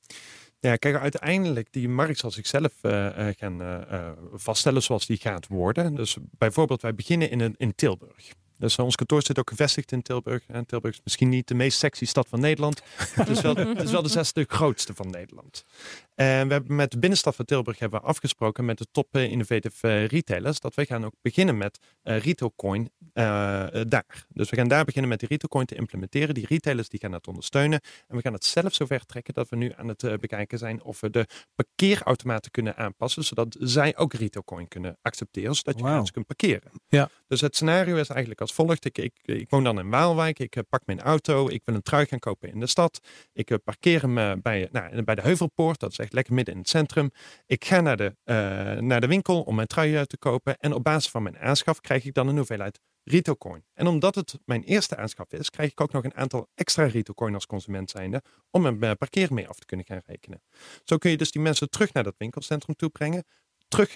[0.64, 5.95] Ja, kijk, uiteindelijk die markt zal zichzelf uh, gaan uh, vaststellen zoals die gaat worden.
[5.95, 8.32] Dus bijvoorbeeld, wij beginnen in, een, in Tilburg.
[8.64, 10.43] Dus ons kantoor zit ook gevestigd in Tilburg.
[10.47, 12.82] En Tilburg is misschien niet de meest sexy stad van Nederland.
[13.14, 15.64] het, is wel, het is wel de zesde grootste van Nederland.
[16.16, 20.03] En we hebben met de binnenstad van Tilburg hebben we afgesproken met de top innovative
[20.03, 23.24] retailers dat wij gaan ook beginnen met uh, retailcoin uh,
[23.88, 24.26] daar.
[24.28, 26.34] Dus we gaan daar beginnen met die retailcoin te implementeren.
[26.34, 27.82] Die retailers die gaan dat ondersteunen.
[28.07, 30.99] En we gaan het zelf zover trekken dat we nu aan het bekijken zijn of
[30.99, 36.07] we de parkeerautomaten kunnen aanpassen, zodat zij ook retailcoin kunnen accepteren, zodat je wow.
[36.11, 36.72] kunt parkeren.
[36.88, 37.09] Ja.
[37.28, 38.85] Dus het scenario is eigenlijk als volgt.
[38.85, 42.05] Ik, ik, ik woon dan in Waalwijk, ik pak mijn auto, ik wil een trui
[42.05, 42.99] gaan kopen in de stad.
[43.33, 46.69] Ik parkeer hem bij, nou, bij de Heuvelpoort, dat is echt lekker midden in het
[46.69, 47.11] centrum.
[47.45, 48.15] Ik ga naar de,
[48.79, 50.57] naar de winkel om mijn trui te kopen.
[50.57, 53.63] En op basis van mijn aanschaf krijg ik dan een hoeveelheid retailcoin.
[53.73, 57.33] En omdat het mijn eerste aanschaf is, krijg ik ook nog een aantal extra retailcoin
[57.33, 60.41] als consument zijnde om mijn parkeer mee af te kunnen gaan rekenen.
[60.83, 63.23] Zo kun je dus die mensen terug naar dat winkelcentrum toe brengen
[63.74, 63.93] terug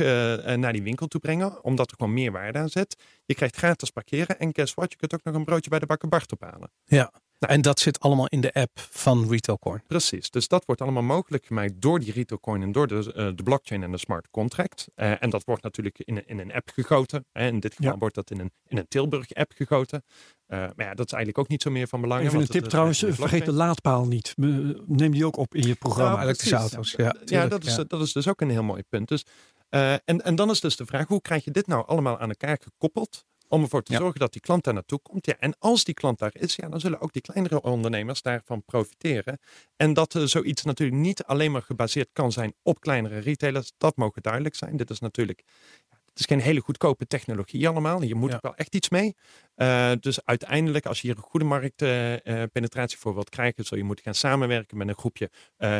[0.57, 2.95] naar die winkel toe brengen, omdat er gewoon meer waarde aan zit.
[3.25, 5.85] Je krijgt gratis parkeren en guess what, je kunt ook nog een broodje bij de
[5.85, 6.71] bakker Bart ophalen.
[6.85, 9.81] Ja, nou, en dat zit allemaal in de app van Retailcoin.
[9.87, 13.43] Precies, dus dat wordt allemaal mogelijk gemaakt door die Retailcoin en door de, uh, de
[13.43, 14.87] blockchain en de smart contract.
[14.95, 17.25] Uh, en dat wordt natuurlijk in, in een app gegoten.
[17.31, 17.47] Hè.
[17.47, 20.03] In dit geval wordt dat in een, in een Tilburg app gegoten.
[20.47, 22.25] Uh, maar ja, dat is eigenlijk ook niet zo meer van belang.
[22.25, 24.33] Even een tip trouwens, vergeet de laadpaal niet.
[24.37, 26.15] Neem die ook op in je programma.
[26.15, 26.91] Ja, elektrische auto's.
[26.91, 29.07] Ja, ja, dat, is, dat is dus ook een heel mooi punt.
[29.07, 29.25] Dus,
[29.69, 32.57] en, en dan is dus de vraag, hoe krijg je dit nou allemaal aan elkaar
[32.61, 33.25] gekoppeld?
[33.49, 35.25] Om ervoor te zorgen dat die klant daar naartoe komt.
[35.25, 38.63] Ja, en als die klant daar is, ja, dan zullen ook die kleinere ondernemers daarvan
[38.63, 39.39] profiteren.
[39.75, 43.71] En dat uh, zoiets natuurlijk niet alleen maar gebaseerd kan zijn op kleinere retailers.
[43.77, 44.77] Dat mogen duidelijk zijn.
[44.77, 45.43] Dit is natuurlijk
[46.17, 48.01] het is geen hele goedkope technologie allemaal.
[48.01, 49.15] Je moet er wel echt iets mee.
[49.55, 53.83] Uh, dus uiteindelijk, als je hier een goede marktpenetratie uh, voor wilt krijgen, zul je
[53.83, 55.29] moeten gaan samenwerken met een groepje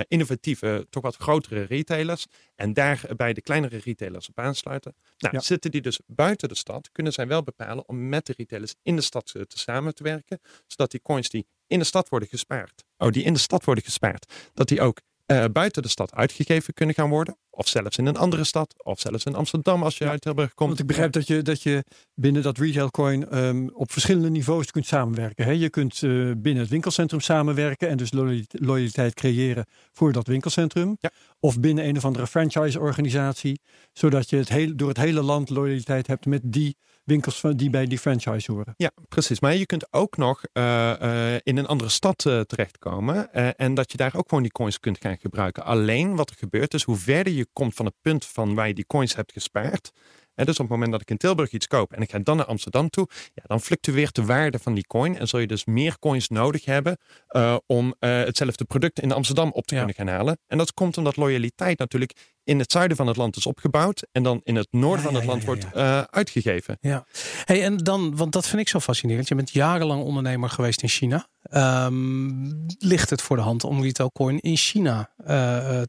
[0.08, 2.26] innovatieve, toch wat grotere retailers.
[2.56, 4.96] En daarbij de kleinere retailers op aansluiten.
[5.18, 5.42] Nou, ja.
[5.42, 8.96] zitten die dus buiten de stad, kunnen zij wel bepalen om met de retailers in
[8.96, 10.40] de stad te samen te werken.
[10.68, 13.84] Zodat die coins die in de stad worden gespaard, oh, die in de stad worden
[13.84, 17.38] gespaard, dat die ook uh, buiten de stad uitgegeven kunnen gaan worden.
[17.50, 18.74] Of zelfs in een andere stad.
[18.84, 20.70] Of zelfs in Amsterdam als je uit Tilburg komt.
[20.70, 24.72] Want ik begrijp dat je, dat je binnen dat retailcoin um, ehm, op verschillende niveaus
[24.72, 25.46] kunt samenwerken.
[25.46, 25.52] Hè?
[25.52, 28.12] Je kunt uh, binnen het winkelcentrum samenwerken en dus
[28.52, 30.98] loyaliteit creëren voor dat winkelcentrum.
[31.00, 31.12] Ja.
[31.40, 33.60] Of binnen een of andere franchise-organisatie.
[33.94, 36.78] Zodat je het heel, door het hele land loyaliteit hebt met die
[37.08, 38.74] winkels die bij die franchise horen.
[38.78, 39.40] Ja, precies.
[39.40, 40.64] Maar je kunt ook nog uh,
[41.02, 43.34] uh, in een andere stad uh, terechtkomen.
[43.58, 45.64] en dat je daar ook gewoon die coins kunt gaan gebruiken.
[45.64, 48.74] Alleen wat er gebeurt is, hoe verder je komt van het punt van waar je
[48.74, 49.92] die coins hebt gespaard.
[50.38, 52.38] En dus op het moment dat ik in Tilburg iets koop en ik ga dan
[52.38, 55.18] naar Amsterdam toe, ja, dan fluctueert de waarde van die coin.
[55.18, 56.98] En zul je dus meer coins nodig hebben
[57.30, 59.80] uh, om uh, hetzelfde product in Amsterdam op te ja.
[59.84, 60.40] kunnen gaan halen.
[60.48, 64.24] En dat komt omdat loyaliteit natuurlijk in het zuiden van het land is opgebouwd en
[64.24, 66.78] dan in het noorden ja, van het land wordt uh, uitgegeven.
[66.82, 67.06] Ja,
[67.46, 69.28] hey, en dan, want dat vind ik zo fascinerend.
[69.28, 71.28] Je bent jarenlang ondernemer geweest in China.
[71.86, 75.10] Um, ligt het voor de hand om Retailcoin in China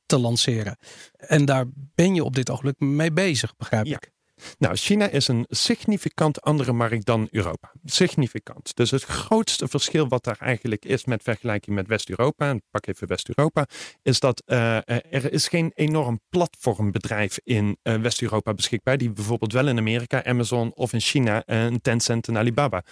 [0.06, 0.76] te lanceren?
[1.16, 4.10] En daar ben je op dit ogenblik mee bezig, begrijp ik.
[4.58, 7.72] Nou, China is een significant andere markt dan Europa.
[7.84, 8.76] Significant.
[8.76, 13.66] Dus het grootste verschil wat daar eigenlijk is met vergelijking met West-Europa, pak even West-Europa,
[14.02, 19.68] is dat uh, er is geen enorm platformbedrijf in uh, West-Europa beschikbaar, die bijvoorbeeld wel
[19.68, 22.84] in Amerika, Amazon of in China een Tencent en Alibaba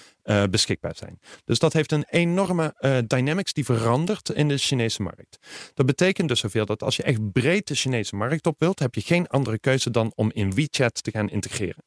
[0.51, 1.21] beschikbaar zijn.
[1.45, 2.75] Dus dat heeft een enorme
[3.07, 5.39] dynamics die verandert in de Chinese markt.
[5.75, 8.95] Dat betekent dus zoveel dat als je echt breed de Chinese markt op wilt, heb
[8.95, 11.85] je geen andere keuze dan om in WeChat te gaan integreren.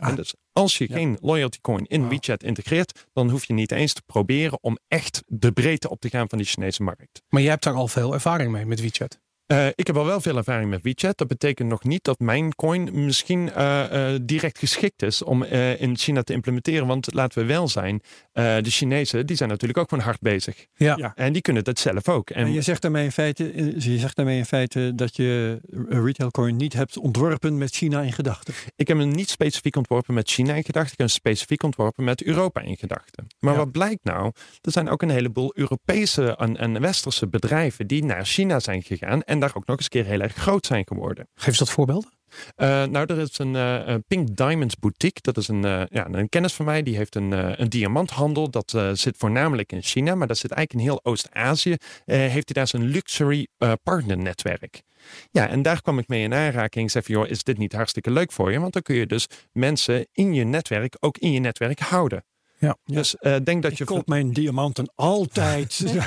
[0.00, 0.08] Ah.
[0.08, 3.92] En dus als je geen loyalty coin in WeChat integreert, dan hoef je niet eens
[3.92, 7.22] te proberen om echt de breedte op te gaan van die Chinese markt.
[7.28, 9.20] Maar je hebt daar al veel ervaring mee met WeChat.
[9.52, 11.18] Uh, ik heb al wel veel ervaring met WeChat.
[11.18, 15.96] Dat betekent nog niet dat mijn coin misschien uh, uh, direct geschikt is om in
[15.96, 16.86] China te implementeren.
[16.86, 20.66] Want laten we wel zijn, de Chinezen die zijn natuurlijk ook gewoon hard bezig.
[20.74, 20.96] Ja.
[20.96, 21.12] ja.
[21.14, 22.30] En die kunnen dat zelf ook.
[22.30, 26.30] En, en, je, zegt daarmee in feite, je zegt daarmee in feite dat je retail
[26.30, 28.54] coin niet hebt ontworpen met China in gedachten.
[28.76, 30.92] Ik heb hem niet specifiek ontworpen met China in gedachten.
[30.92, 33.26] Ik heb hem specifiek ontworpen met Europa in gedachten.
[33.38, 33.58] Maar ja.
[33.58, 34.32] wat blijkt nou?
[34.60, 39.22] Er zijn ook een heleboel Europese en, en westerse bedrijven die naar China zijn gegaan.
[39.22, 41.28] En daar ook nog eens een keer heel erg groot zijn geworden.
[41.34, 42.10] Geef eens wat voorbeelden.
[42.56, 45.22] Uh, nou, er is een uh, Pink Diamonds boutique.
[45.22, 46.82] Dat is een, uh, ja, een kennis van mij.
[46.82, 48.50] Die heeft een, een diamanthandel.
[48.50, 51.76] Dat zit voornamelijk in China, maar dat zit eigenlijk in heel Oost-Azië.
[52.04, 53.46] heeft hij daar zijn luxury
[53.82, 54.82] partnernetwerk.
[55.30, 56.84] Ja, en daar kwam ik mee in aanraking.
[56.84, 58.60] Ik zei van, joh, is dit niet hartstikke leuk voor je?
[58.60, 62.24] Want dan kun je dus mensen in je netwerk ook in je netwerk houden.
[62.60, 62.76] Ja.
[62.84, 63.84] Dus uh, denk dat je.
[63.84, 65.76] koop mijn diamanten altijd.
[65.86, 66.06] ja.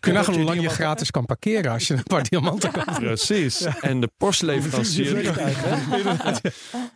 [0.00, 2.98] Kun je nagaan hoe lang je gratis kan parkeren als je een paar diamanten koopt.
[3.00, 3.66] Precies.
[3.80, 5.22] En de postleverancier.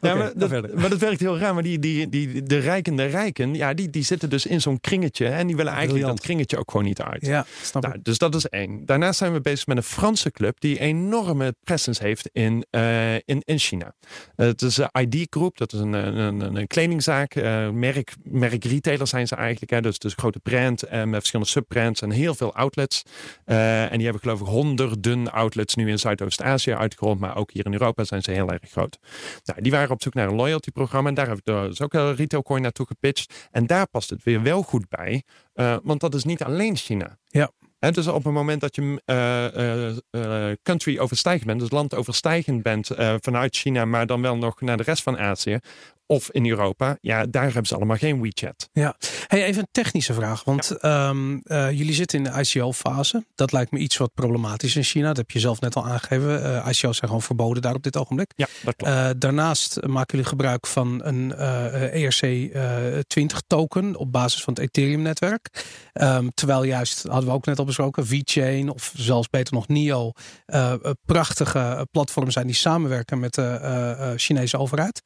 [0.01, 1.55] ja, maar, dat, maar dat werkt heel raar.
[1.55, 4.81] Maar die, die, die, de rijken, de rijken, ja, die, die zitten dus in zo'n
[4.81, 5.27] kringetje.
[5.27, 6.17] En die willen eigenlijk Brilliant.
[6.17, 7.27] dat kringetje ook gewoon niet uit.
[7.27, 8.87] Ja, snap nou, dus dat is één.
[8.87, 13.43] Daarnaast zijn we bezig met een Franse club die enorme presence heeft in, uh, in,
[13.45, 13.95] in China.
[14.37, 17.35] Uh, het is een ID Group, dat is een, een, een, een kledingzaak,
[17.73, 19.72] merk, merk retail zijn ze eigenlijk.
[19.72, 19.80] Hè?
[19.80, 23.03] Dus, dus grote brand en met verschillende subbrands en heel veel outlets.
[23.47, 27.18] Uh, en die hebben geloof ik honderden outlets nu in Zuidoost-Azië uitgerold.
[27.18, 28.99] Maar ook hier in Europa zijn ze heel erg groot.
[29.45, 31.09] Nou, die waren op zoek naar een loyalty programma.
[31.09, 33.49] En daar heb ik dus ook een retail coin naartoe gepitcht.
[33.51, 35.22] En daar past het weer wel goed bij.
[35.55, 37.18] Uh, want dat is niet alleen China.
[37.26, 37.51] Ja.
[37.81, 39.03] Dus op het moment dat je
[40.11, 44.76] uh, country overstijgend bent, dus land overstijgend bent vanuit China, maar dan wel nog naar
[44.76, 45.59] de rest van Azië,
[46.11, 48.68] of in Europa, ja, daar hebben ze allemaal geen WeChat.
[48.72, 50.45] Ja, hey, even een technische vraag.
[50.45, 53.24] Want ehm, eh, jullie zitten in de ICO-fase.
[53.35, 55.07] Dat lijkt me iets wat problematisch in China.
[55.07, 56.57] Dat heb je zelf net al aangegeven.
[56.57, 58.33] ICO's zijn gewoon verboden daar op dit ogenblik.
[58.37, 59.20] Ja, dat klopt.
[59.20, 61.35] Daarnaast maken jullie gebruik van een
[61.93, 65.64] ERC20 e token op basis van het Ethereum-netwerk.
[65.93, 70.12] Ehm, terwijl juist, hadden we ook net al besproken, VeChain of zelfs beter nog NIO
[71.05, 75.03] prachtige platforms zijn die samenwerken met de Chinese overheid.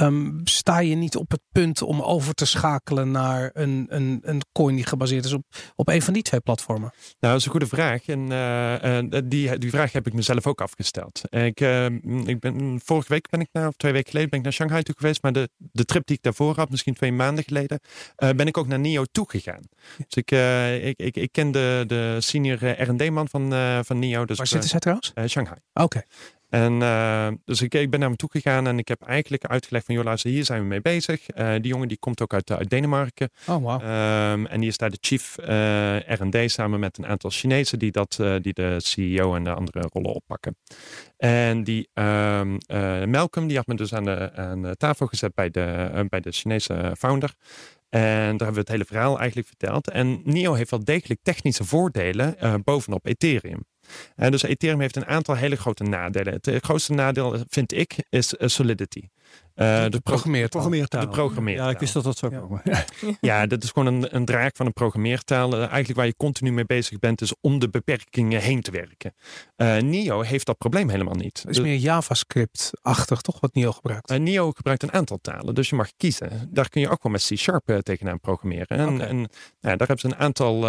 [0.00, 4.42] Um, sta je niet op het punt om over te schakelen naar een, een, een
[4.52, 5.44] coin die gebaseerd is op,
[5.76, 6.90] op een van die twee platformen?
[6.90, 8.06] Nou, dat is een goede vraag.
[8.06, 11.22] En uh, die, die vraag heb ik mezelf ook afgesteld.
[11.30, 11.84] Ik, uh,
[12.24, 14.82] ik ben, vorige week ben ik naar, of twee weken geleden, ben ik naar Shanghai
[14.82, 15.22] toe geweest.
[15.22, 17.80] Maar de, de trip die ik daarvoor had, misschien twee maanden geleden,
[18.16, 19.62] ben ik ook naar NIO toe gegaan.
[19.96, 20.30] Dus ik,
[20.82, 23.52] ik, ik, ik ken de, de senior R&D-man van,
[23.84, 24.24] van NIO.
[24.24, 25.12] Dus, Waar zitten zij trouwens?
[25.26, 25.58] Shanghai.
[25.72, 26.02] Oké.
[26.48, 29.84] En uh, dus ik, ik ben naar hem toe gegaan en ik heb eigenlijk uitgelegd
[29.86, 31.36] van, joh luister, hier zijn we mee bezig.
[31.36, 33.30] Uh, die jongen die komt ook uit, uit Denemarken.
[33.46, 33.82] Oh, wow.
[33.82, 37.92] Um, en die is daar de chief uh, R&D samen met een aantal Chinezen die,
[37.92, 40.56] dat, die de CEO en de andere rollen oppakken.
[41.16, 42.58] En die um,
[43.10, 46.32] Malcolm, die had me dus aan de, aan de tafel gezet bij de, bij de
[46.32, 47.34] Chinese founder.
[47.88, 48.00] En
[48.36, 49.90] daar hebben we het hele verhaal eigenlijk verteld.
[49.90, 53.64] En NIO heeft wel degelijk technische voordelen bovenop Ethereum.
[54.16, 56.32] Dus Ethereum heeft een aantal hele grote nadelen.
[56.32, 59.02] Het, het grootste nadeel, vind ik, is uh, Solidity.
[59.58, 60.48] Uh, de, programmeertaal.
[60.48, 61.00] programmeertaal.
[61.00, 61.66] De programmeertaal.
[61.66, 62.60] Ja, ik wist dat dat zou komen.
[62.64, 62.84] Ja,
[63.20, 65.52] ja dat is gewoon een, een draak van een programmeertaal.
[65.52, 69.14] Uh, eigenlijk waar je continu mee bezig bent, is om de beperkingen heen te werken.
[69.56, 71.42] Uh, NIO heeft dat probleem helemaal niet.
[71.42, 74.18] Het is meer JavaScript-achtig, toch, wat NIO gebruikt?
[74.18, 76.48] NIO gebruikt een aantal talen, dus je mag kiezen.
[76.52, 78.78] Daar kun je ook wel met C-Sharp tegenaan programmeren.
[78.78, 79.06] En, okay.
[79.06, 80.60] en nou, daar hebben ze een aantal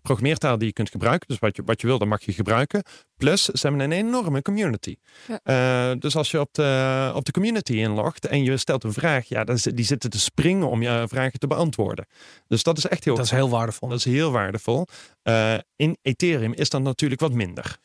[0.00, 1.28] programmeertalen die je kunt gebruiken.
[1.28, 2.82] Dus wat je, wat je wil, dan mag je gebruiken.
[3.16, 4.96] Plus, ze hebben een enorme community.
[5.42, 5.94] Ja.
[5.94, 9.44] dus als je op de, op de community inlogt en je stelt een vraag, ja,
[9.44, 12.06] die zitten te springen om je vragen te beantwoorden.
[12.48, 13.16] Dus dat is echt heel.
[13.16, 13.88] Dat is heel waardevol.
[13.88, 14.86] Dat is heel waardevol.
[15.24, 17.78] Uh, in Ethereum is dat natuurlijk wat minder.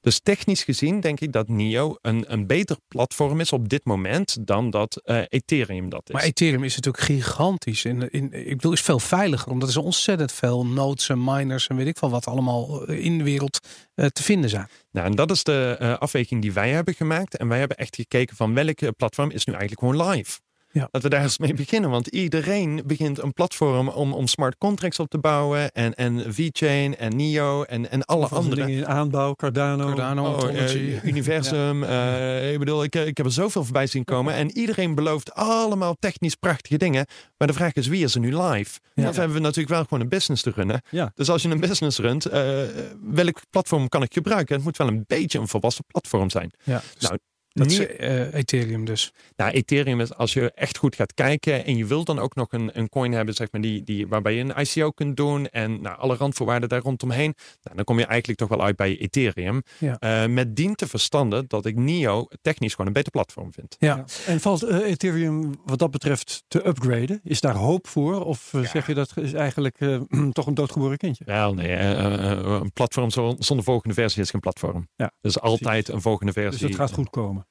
[0.00, 4.46] Dus technisch gezien denk ik dat NIO een, een beter platform is op dit moment
[4.46, 6.14] dan dat uh, Ethereum dat is.
[6.14, 7.84] Maar Ethereum is natuurlijk gigantisch.
[7.84, 9.50] In, in, ik bedoel, is veel veiliger.
[9.50, 13.18] Omdat er ontzettend veel nodes en miners en weet ik van wat allemaal eh, in
[13.18, 13.58] de wereld
[13.94, 14.68] uh, te vinden zijn.
[14.90, 17.36] Nou, en dat is de uh, afweging die wij hebben gemaakt.
[17.36, 20.38] En wij hebben echt gekeken van welke platform is nu eigenlijk gewoon live.
[20.72, 20.80] Ja.
[20.80, 21.90] Laten we daar eens mee beginnen.
[21.90, 25.72] Want iedereen begint een platform om, om smart contracts op te bouwen.
[25.72, 29.34] En, en VeChain en NIO en, en alle andere dingen in aanbouw.
[29.34, 29.86] Cardano.
[29.86, 31.84] Cardano oh, uh, Universum.
[31.84, 32.18] ja.
[32.18, 34.34] uh, ik bedoel, ik, ik heb er zoveel voorbij zien komen.
[34.34, 37.06] En iedereen belooft allemaal technisch prachtige dingen.
[37.38, 38.80] Maar de vraag is, wie is er nu live?
[38.94, 39.08] Ja.
[39.08, 40.82] Of hebben we natuurlijk wel gewoon een business te runnen.
[41.14, 42.32] Dus als je een business runt, uh,
[43.02, 44.54] welk platform kan ik gebruiken?
[44.54, 46.50] Het moet wel een beetje een volwassen platform zijn.
[46.64, 46.82] Ja.
[46.98, 47.18] Nou,
[47.52, 49.12] dat is uh, Ethereum dus.
[49.36, 52.52] Nou, Ethereum is als je echt goed gaat kijken en je wilt dan ook nog
[52.52, 55.80] een, een coin hebben, zeg maar, die, die, waarbij je een ICO kunt doen en
[55.80, 57.34] nou, alle randvoorwaarden daar rondomheen.
[57.62, 59.62] Nou, dan kom je eigenlijk toch wel uit bij Ethereum.
[59.78, 59.96] Ja.
[60.00, 63.76] Uh, met dien te verstanden dat ik NIO technisch gewoon een beter platform vind.
[63.78, 63.96] Ja.
[63.96, 64.04] ja.
[64.26, 67.20] En valt uh, Ethereum wat dat betreft te upgraden?
[67.24, 68.24] Is daar hoop voor?
[68.24, 68.64] Of ja.
[68.64, 69.78] zeg je dat is eigenlijk
[70.32, 71.24] toch een doodgeboren kindje?
[71.24, 71.70] Wel, nee.
[71.72, 74.88] een platform zonder volgende versie is geen platform.
[74.96, 76.60] Ja, dus altijd een volgende versie.
[76.60, 77.41] Dus het gaat goed komen.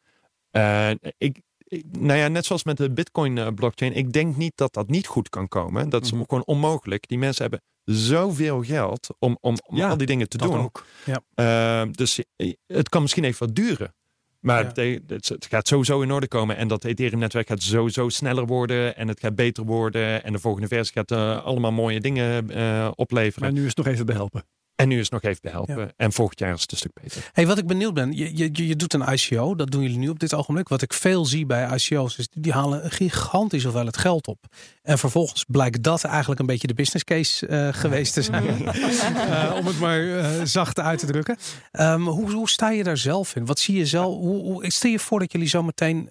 [0.51, 4.53] Uh, ik, ik, nou ja, net zoals met de Bitcoin uh, blockchain, ik denk niet
[4.55, 5.89] dat dat niet goed kan komen.
[5.89, 6.23] Dat is mm.
[6.27, 7.07] gewoon onmogelijk.
[7.07, 10.57] Die mensen hebben zoveel geld om, om, om ja, al die dingen te doen.
[10.57, 10.85] Ook.
[11.05, 11.83] Ja.
[11.83, 12.23] Uh, dus
[12.65, 13.93] het kan misschien even wat duren.
[14.39, 14.91] Maar ja.
[15.07, 16.57] het, het, gaat sowieso in orde komen.
[16.57, 18.95] En dat Ethereum-netwerk gaat sowieso sneller worden.
[18.95, 20.23] En het gaat beter worden.
[20.23, 23.41] En de volgende versie gaat uh, allemaal mooie dingen uh, opleveren.
[23.41, 24.43] Maar nu is het nog even behelpen.
[24.75, 25.77] En nu is het nog even behelpen.
[25.77, 25.91] Ja.
[25.97, 27.29] En volgend jaar is het een stuk beter.
[27.33, 29.55] Hey, wat ik benieuwd ben, je, je, je doet een ICO.
[29.55, 30.67] Dat doen jullie nu op dit ogenblik.
[30.67, 34.45] Wat ik veel zie bij ICO's is, die halen een gigantisch hoeveelheid geld op.
[34.81, 38.61] En vervolgens blijkt dat eigenlijk een beetje de business case uh, geweest te zijn.
[38.61, 41.37] uh, om het maar uh, zacht uit te drukken.
[41.71, 43.45] Um, hoe, hoe sta je daar zelf in?
[43.45, 44.15] Wat zie je zelf?
[44.15, 46.09] Hoe, hoe, stel je voor dat jullie zo meteen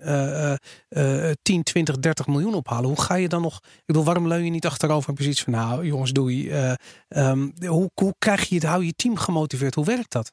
[1.43, 2.89] 10, 20, 30 miljoen ophalen.
[2.89, 3.57] Hoe ga je dan nog?
[3.57, 6.53] Ik bedoel, waarom leun je niet achterover en precies van nou jongens, doei.
[7.09, 9.75] Um, hoe, hoe krijg je het, hou je team gemotiveerd?
[9.75, 10.33] Hoe werkt dat?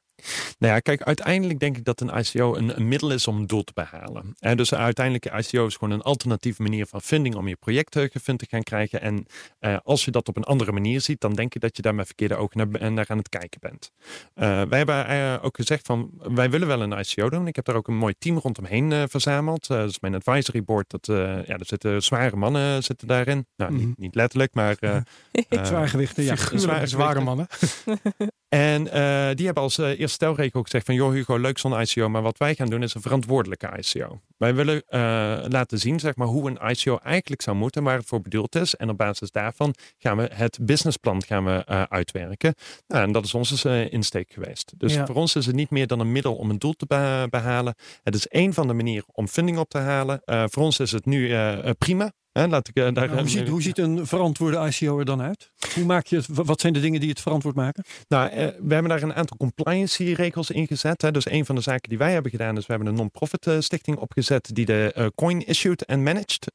[0.60, 3.48] Nou ja, kijk, uiteindelijk denk ik dat een ICO een, een middel is om een
[3.48, 4.36] doel te behalen.
[4.40, 8.40] En dus uiteindelijk, ICO is gewoon een alternatieve manier van funding om je projecten gefund
[8.40, 9.02] te gaan krijgen.
[9.02, 9.26] En
[9.60, 11.96] uh, als je dat op een andere manier ziet, dan denk je dat je daar
[11.96, 13.92] met verkeerde ogen naar, naar aan het kijken bent.
[14.36, 17.48] Uh, wij hebben uh, ook gezegd van, wij willen wel een ICO doen.
[17.48, 19.68] Ik heb daar ook een mooi team rondomheen verzameld.
[19.68, 20.90] dat is mijn advisory board.
[20.90, 21.06] Dat,
[21.46, 23.48] ja, er zitten zware mannen zitten daarin.
[23.56, 23.78] Nou, mm.
[23.78, 24.02] niet, mhm.
[24.02, 24.76] niet, letterlijk, maar...
[25.50, 26.36] zwaargewichten, ja.
[26.36, 27.48] Zware, zware mannen.
[28.50, 31.80] En uh, die hebben als uh, eerste stelregel ook gezegd van joh Hugo, leuk zo'n
[31.80, 34.22] ICO, maar wat wij gaan doen is een verantwoordelijke ICO.
[34.38, 35.00] Wij willen uh,
[35.48, 38.76] laten zien zeg maar, hoe een ICO eigenlijk zou moeten, waar het voor bedoeld is.
[38.76, 42.54] En op basis daarvan gaan we het businessplan gaan we, uitwerken.
[42.88, 44.74] Nou, en dat is onze insteek geweest.
[44.78, 46.86] Dus voor ons is het niet meer dan een middel om een doel te
[47.30, 47.76] behalen.
[48.04, 50.22] Het is één van de manieren om funding op te halen.
[50.26, 51.36] voor ons is het nu
[51.78, 52.12] prima
[52.46, 55.52] laat ik, eh, daar, hoe, ziet, hoe, ziet, een verantwoorde ICO er dan uit?
[55.74, 57.84] Hoe maak je het, wat zijn de dingen die het verantwoord maken?
[58.08, 61.02] Nou, eh, we hebben daar een aantal compliance regels in gezet.
[61.02, 61.12] Hè.
[61.12, 63.60] Dus een van de zaken die wij hebben gedaan is we hebben een non-profit eh,
[63.60, 66.52] stichting opgezet die de coin issued en managed.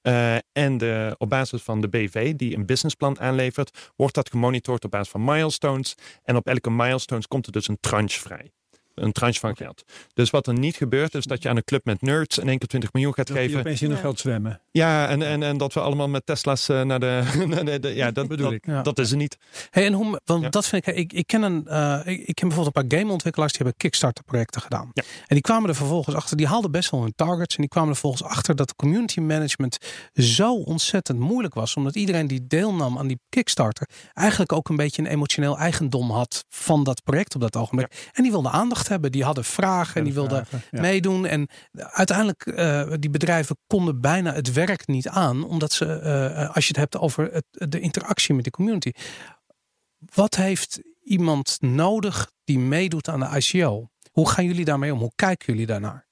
[0.52, 4.90] en de, op basis van de BV die een businessplan aanlevert, wordt dat gemonitord op
[4.90, 5.94] basis van milestones.
[6.24, 8.52] En op elke milestones komt er dus een tranche vrij
[9.02, 9.82] een tranche van geld.
[10.14, 12.58] Dus wat er niet gebeurt, is dat je aan een club met nerds in één
[12.58, 13.52] keer 20 miljoen gaat dat geven.
[13.52, 14.60] Dat opeens in geld zwemmen.
[14.70, 17.22] Ja, en, en, en dat we allemaal met Tesla's uh, naar, de,
[17.64, 18.64] naar de, Ja, dat bedoel ik.
[18.82, 19.36] Dat is er niet.
[19.70, 22.48] Hey, en hoe, want dat vind ik, ik, ik ken een, uh, ik, ik ken
[22.48, 24.90] bijvoorbeeld een paar gameontwikkelaars die hebben Kickstarter projecten gedaan.
[24.92, 25.02] Ja.
[25.02, 27.54] En die kwamen er vervolgens achter, die haalden best wel hun targets.
[27.54, 29.78] En die kwamen er vervolgens achter dat de community management
[30.14, 31.74] zo ontzettend moeilijk was.
[31.74, 36.44] Omdat iedereen die deelnam aan die Kickstarter eigenlijk ook een beetje een emotioneel eigendom had
[36.48, 38.10] van dat project op dat ogenblik.
[38.12, 39.12] En die wilde aandacht hebben.
[39.12, 41.26] Die hadden vragen en die wilden meedoen.
[41.26, 46.64] En uiteindelijk, uh, die bedrijven konden bijna het werk niet aan, omdat ze, uh, als
[46.64, 48.90] je het hebt over het, de interactie met de community.
[50.14, 53.88] Wat heeft iemand nodig die meedoet aan de ICO?
[54.10, 54.98] Hoe gaan jullie daarmee om?
[54.98, 56.06] Hoe kijken jullie daarnaar?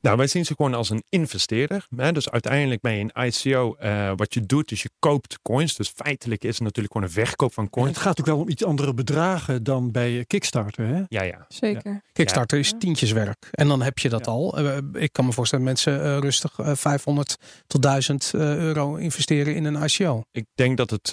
[0.00, 1.86] Nou, wij zien ze gewoon als een investeerder.
[1.96, 2.12] Hè?
[2.12, 3.76] Dus uiteindelijk ben je een ICO.
[3.82, 5.76] Uh, wat je doet, is je koopt coins.
[5.76, 7.88] Dus feitelijk is het natuurlijk gewoon een verkoop van coins.
[7.88, 10.86] het gaat ook wel om iets andere bedragen dan bij Kickstarter.
[10.86, 11.02] Hè?
[11.08, 11.44] Ja, ja.
[11.48, 12.02] Zeker.
[12.12, 13.48] Kickstarter is tientjeswerk.
[13.50, 14.60] En dan heb je dat al.
[14.60, 17.36] Uh, ik kan me voorstellen mensen uh, rustig 500
[17.66, 20.22] tot 1000 euro investeren in een ICO.
[20.32, 21.08] Ik denk dat het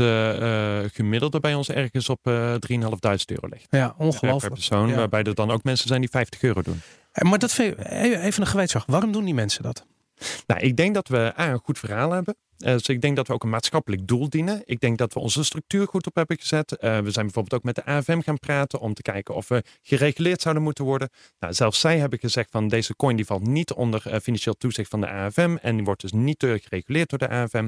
[0.94, 2.32] gemiddelde bij ons ergens op 3.500
[3.26, 3.68] euro ligt.
[3.70, 4.40] Ja, ongelooflijk.
[4.40, 4.96] Per persoon.
[4.96, 6.82] Waarbij er dan ook mensen zijn die 50 euro doen.
[7.22, 8.86] Maar dat even een gewetensvraag.
[8.86, 9.86] Waarom doen die mensen dat?
[10.46, 12.36] Nou, ik denk dat we A, een goed verhaal hebben.
[12.58, 14.62] Uh, dus ik denk dat we ook een maatschappelijk doel dienen.
[14.66, 16.72] Ik denk dat we onze structuur goed op hebben gezet.
[16.72, 19.64] Uh, we zijn bijvoorbeeld ook met de AFM gaan praten om te kijken of we
[19.82, 21.10] gereguleerd zouden moeten worden.
[21.40, 24.90] Nou, zelfs zij hebben gezegd van deze coin die valt niet onder uh, financieel toezicht
[24.90, 27.68] van de AFM en die wordt dus niet gereguleerd door de AFM.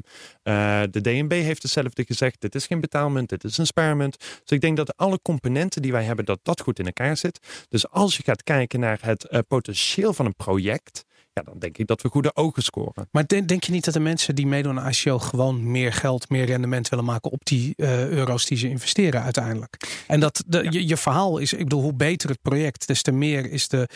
[0.92, 2.42] de DNB heeft hetzelfde gezegd.
[2.42, 4.18] Dit is geen betaalmunt, dit is een spaarmunt.
[4.18, 7.66] Dus ik denk dat alle componenten die wij hebben, dat dat goed in elkaar zit.
[7.70, 11.06] Dus als je gaat kijken naar het potentieel van een project,
[11.44, 13.08] dan denk ik dat we goede ogen scoren.
[13.12, 16.46] Maar denk, je niet dat de mensen die meedoen aan ICO gewoon meer geld, meer
[16.46, 20.04] rendement willen maken op die uh, euro's die ze investeren uiteindelijk?
[20.08, 23.52] En dat de, je, verhaal is, ik bedoel, hoe beter het project, des te meer
[23.52, 23.90] is de,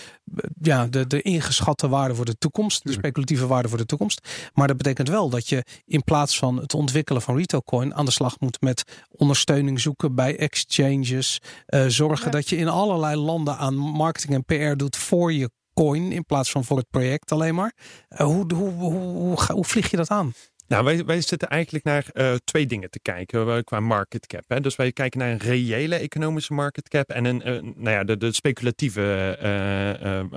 [0.61, 4.27] ja, de, de ingeschatte waarde voor de toekomst, de speculatieve waarde voor de toekomst.
[4.53, 8.05] Maar dat betekent wel dat je in plaats van het ontwikkelen van retail coin aan
[8.05, 13.57] de slag moet met ondersteuning zoeken bij exchanges, uh, zorgen dat je in allerlei landen
[13.57, 17.55] aan marketing en PR doet voor je coin in plaats van voor het project alleen
[17.55, 17.73] maar.
[18.09, 20.33] Uh, hoe, hoe, hoe, hoe, vlieg je dat aan?
[20.67, 24.43] Nou, wij, wij zitten eigenlijk naar uh, twee dingen te kijken uh, qua market cap.
[24.47, 24.61] Hè.
[24.61, 27.37] Dus wij kijken naar een reële economische market cap en een,
[27.75, 29.01] nou ja, de, de speculatieve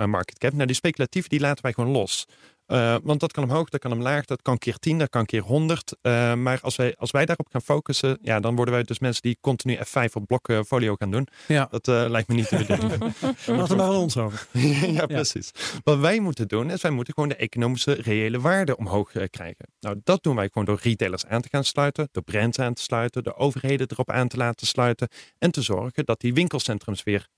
[0.06, 0.52] market cap.
[0.52, 2.26] Nou, die speculatieve die laten wij gewoon los.
[2.66, 5.40] Uh, want dat kan omhoog, dat kan omlaag, dat kan keer 10, dat kan keer
[5.40, 5.96] 100.
[6.02, 9.22] Uh, maar als wij, als wij daarop gaan focussen, ja, dan worden wij dus mensen
[9.22, 11.28] die continu F5 op blokfolio gaan doen.
[11.46, 11.68] Ja.
[11.70, 12.98] Dat uh, lijkt me niet te bedenken.
[13.46, 14.46] Laten we maar aan ons over.
[14.98, 15.50] ja, precies.
[15.84, 19.66] Wat wij moeten doen, is wij moeten gewoon de economische reële waarde omhoog krijgen.
[19.80, 22.82] Nou, dat doen wij gewoon door retailers aan te gaan sluiten, door brands aan te
[22.82, 25.08] sluiten, de overheden erop aan te laten sluiten.
[25.38, 27.28] En te zorgen dat die winkelcentrums weer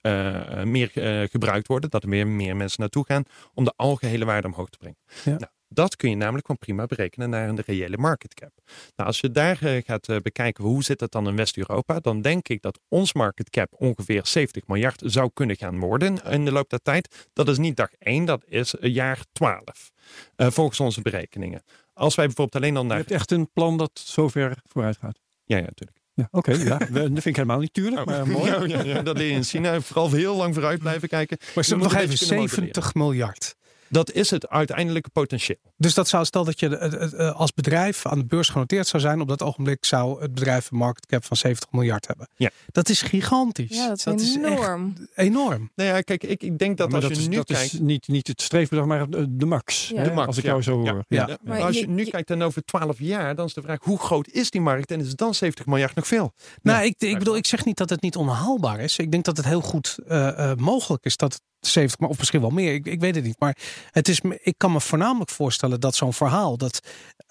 [0.64, 0.90] meer
[1.30, 3.22] gebruikt worden, dat er meer, meer mensen naartoe gaan
[3.54, 4.98] om de algehele waarde omhoog te brengen.
[5.24, 5.30] Ja.
[5.30, 8.52] Nou, dat kun je namelijk gewoon prima berekenen naar een reële market cap.
[8.96, 12.20] Nou, als je daar uh, gaat uh, bekijken hoe zit het dan in West-Europa, dan
[12.20, 16.52] denk ik dat ons market cap ongeveer 70 miljard zou kunnen gaan worden in de
[16.52, 17.28] loop der tijd.
[17.32, 19.62] Dat is niet dag 1, dat is jaar 12.
[19.64, 21.62] Uh, eh, volgens onze berekeningen.
[21.92, 22.96] Als wij bijvoorbeeld alleen dan naar.
[22.96, 25.18] Je hebt echt een plan dat zover vooruit gaat.
[25.44, 25.98] Ja, ja, natuurlijk.
[26.14, 26.50] Ja, oké.
[26.50, 26.78] Okay, ja.
[26.98, 28.50] Dat vind ik helemaal niet tuurlijk, maar mooi.
[28.50, 29.80] Ja, ja, ja, dat leer je in China.
[29.80, 31.38] Vooral heel lang vooruit blijven kijken.
[31.54, 33.56] Maar ze nog even 70 miljard.
[33.88, 35.58] Dat is het uiteindelijke potentieel.
[35.76, 39.20] Dus dat zou, stel dat je uh, als bedrijf aan de beurs genoteerd zou zijn,
[39.20, 42.28] op dat ogenblik zou het bedrijf een market cap van 70 miljard hebben.
[42.36, 42.50] Ja.
[42.66, 43.76] Dat is gigantisch.
[43.76, 44.94] Ja, dat is enorm.
[45.14, 45.70] enorm.
[45.74, 47.72] Nou ja, kijk, ik, ik denk dat als dat je is, nu dat kijkt.
[47.72, 49.88] Is niet, niet het streefbedrag, maar de max.
[49.88, 51.04] De max als ik jou zo hoor.
[51.08, 51.38] Ja.
[51.42, 54.28] Maar als je, nu kijkt dan over 12 jaar, dan is de vraag hoe groot
[54.28, 56.32] is die markt en is dan 70 miljard nog veel?
[56.62, 58.98] Nou, ik, ik bedoel, ik zeg niet dat het niet onhaalbaar is.
[58.98, 62.74] Ik denk dat het heel goed uh, mogelijk is dat 70, of misschien wel meer.
[62.74, 63.40] Ik, ik weet het niet.
[63.40, 63.56] Maar
[63.90, 66.80] het is, ik kan me voornamelijk voorstellen dat zo'n verhaal, dat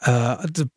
[0.08, 0.70] uh, de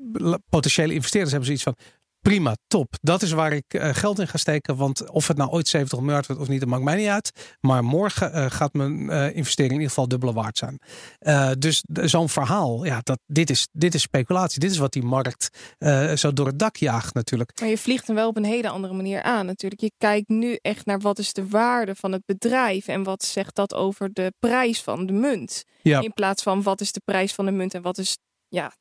[0.49, 1.77] potentiële investeerders hebben zoiets van
[2.21, 2.95] prima, top.
[3.01, 4.77] Dat is waar ik uh, geld in ga steken.
[4.77, 7.57] Want of het nou ooit 70 miljard wordt of niet, dat maakt mij niet uit.
[7.61, 10.79] Maar morgen uh, gaat mijn uh, investering in ieder geval dubbele waard zijn.
[11.59, 14.61] dus zo'n verhaal, ja, dat, dit, is, dit is speculatie.
[14.61, 15.49] Dit is wat die markt
[16.15, 17.61] zo door het dak jaagt natuurlijk.
[17.61, 19.81] Maar je vliegt hem wel op een hele andere manier aan natuurlijk.
[19.81, 22.89] Je kijkt nu echt naar wat is de waarde van het bedrijf.
[22.89, 25.65] En wat zegt dat over de prijs van de munt.
[25.83, 26.01] Ja.
[26.01, 28.19] In plaats van wat is de prijs van de munt en wat is...
[28.49, 28.73] Ja,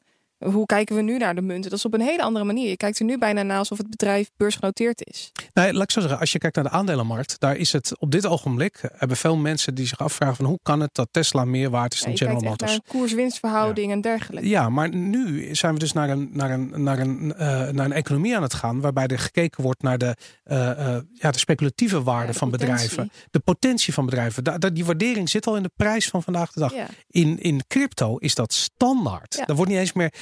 [0.45, 1.69] hoe kijken we nu naar de munten?
[1.69, 2.69] Dat is op een hele andere manier.
[2.69, 5.31] Je kijkt er nu bijna naar alsof het bedrijf beursgenoteerd is.
[5.53, 8.11] Nee, laat ik zo zeggen, als je kijkt naar de aandelenmarkt, daar is het op
[8.11, 11.69] dit ogenblik, hebben veel mensen die zich afvragen van hoe kan het dat Tesla meer
[11.69, 12.79] waard is dan General Motors?
[12.87, 13.93] Koers-winstverhouding ja.
[13.93, 14.49] en dergelijke.
[14.49, 17.91] Ja, maar nu zijn we dus naar een, naar een, naar een, uh, naar een
[17.91, 20.15] economie aan het gaan, waarbij er gekeken wordt naar de,
[20.45, 22.87] uh, uh, ja, de speculatieve waarde ja, de van potentie.
[22.87, 23.11] bedrijven.
[23.31, 24.43] De potentie van bedrijven.
[24.43, 26.73] Da, die waardering zit al in de prijs van vandaag de dag.
[27.09, 29.43] In, in crypto is dat standaard.
[29.45, 30.13] Daar wordt niet eens meer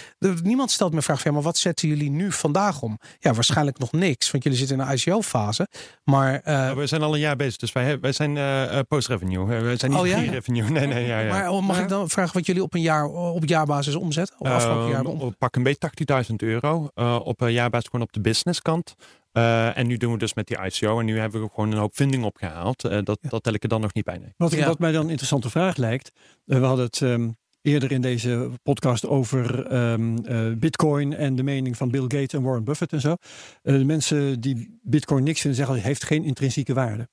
[0.43, 2.99] Niemand stelt me vraag van, ja, maar wat zetten jullie nu vandaag om?
[3.19, 5.67] Ja, waarschijnlijk nog niks, want jullie zitten in een ICO-fase.
[6.03, 9.45] Maar uh, we zijn al een jaar bezig, dus wij, wij zijn uh, post-revenue.
[9.45, 10.19] We zijn niet oh, ja?
[10.19, 11.31] revenue Nee, nee, ja, ja.
[11.31, 14.39] Maar oh, mag ik dan vragen wat jullie op een jaar op jaarbasis omzetten?
[14.39, 15.35] Of afgelopen jaar om?
[15.37, 18.95] Pak een beetje 80.000 euro uh, op een jaarbasis gewoon op de businesskant.
[19.33, 20.99] Uh, en nu doen we dus met die ICO.
[20.99, 22.85] En nu hebben we gewoon een hoop vinding opgehaald.
[22.85, 23.29] Uh, dat, ja.
[23.29, 24.17] dat tel ik er dan nog niet bij.
[24.17, 24.33] Nee.
[24.37, 24.67] Wat, ja.
[24.67, 26.11] wat mij dan een interessante vraag lijkt.
[26.43, 27.37] we hadden het um,
[27.67, 32.41] eerder in deze podcast over um, uh, Bitcoin en de mening van Bill Gates en
[32.41, 33.15] Warren Buffett en zo.
[33.63, 37.07] Uh, de mensen die Bitcoin niks vinden zeggen, heeft geen intrinsieke waarde.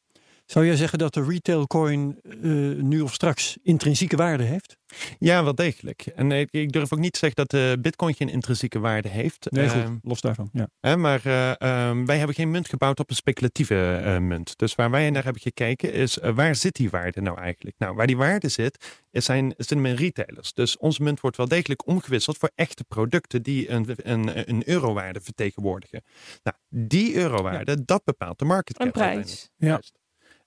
[0.46, 4.76] Zou jij zeggen dat de retail coin uh, nu of straks intrinsieke waarde heeft?
[5.18, 6.07] Ja, wel degelijk.
[6.07, 9.47] En ik, ik durf ook niet te zeggen dat de bitcoin geen intrinsieke waarde heeft.
[9.51, 10.49] Nee, goed, uh, los daarvan.
[10.53, 10.68] Ja.
[10.80, 14.59] Hè, maar uh, um, wij hebben geen munt gebouwd op een speculatieve munt.
[14.59, 17.76] Dus waar wij naar hebben gekeken is, waar zit die waarde nou eigenlijk?
[17.78, 20.53] Nou, waar die waarde zit, is zijn, zijn met retailers.
[20.53, 25.20] Dus onze munt wordt wel degelijk omgewisseld voor echte producten die een, een, een eurowaarde
[25.20, 26.03] vertegenwoordigen.
[26.42, 27.82] Nou, die eurowaarde, ja.
[27.84, 28.86] dat bepaalt de market cap.
[28.86, 29.51] Een prijs.
[29.57, 29.80] Ja.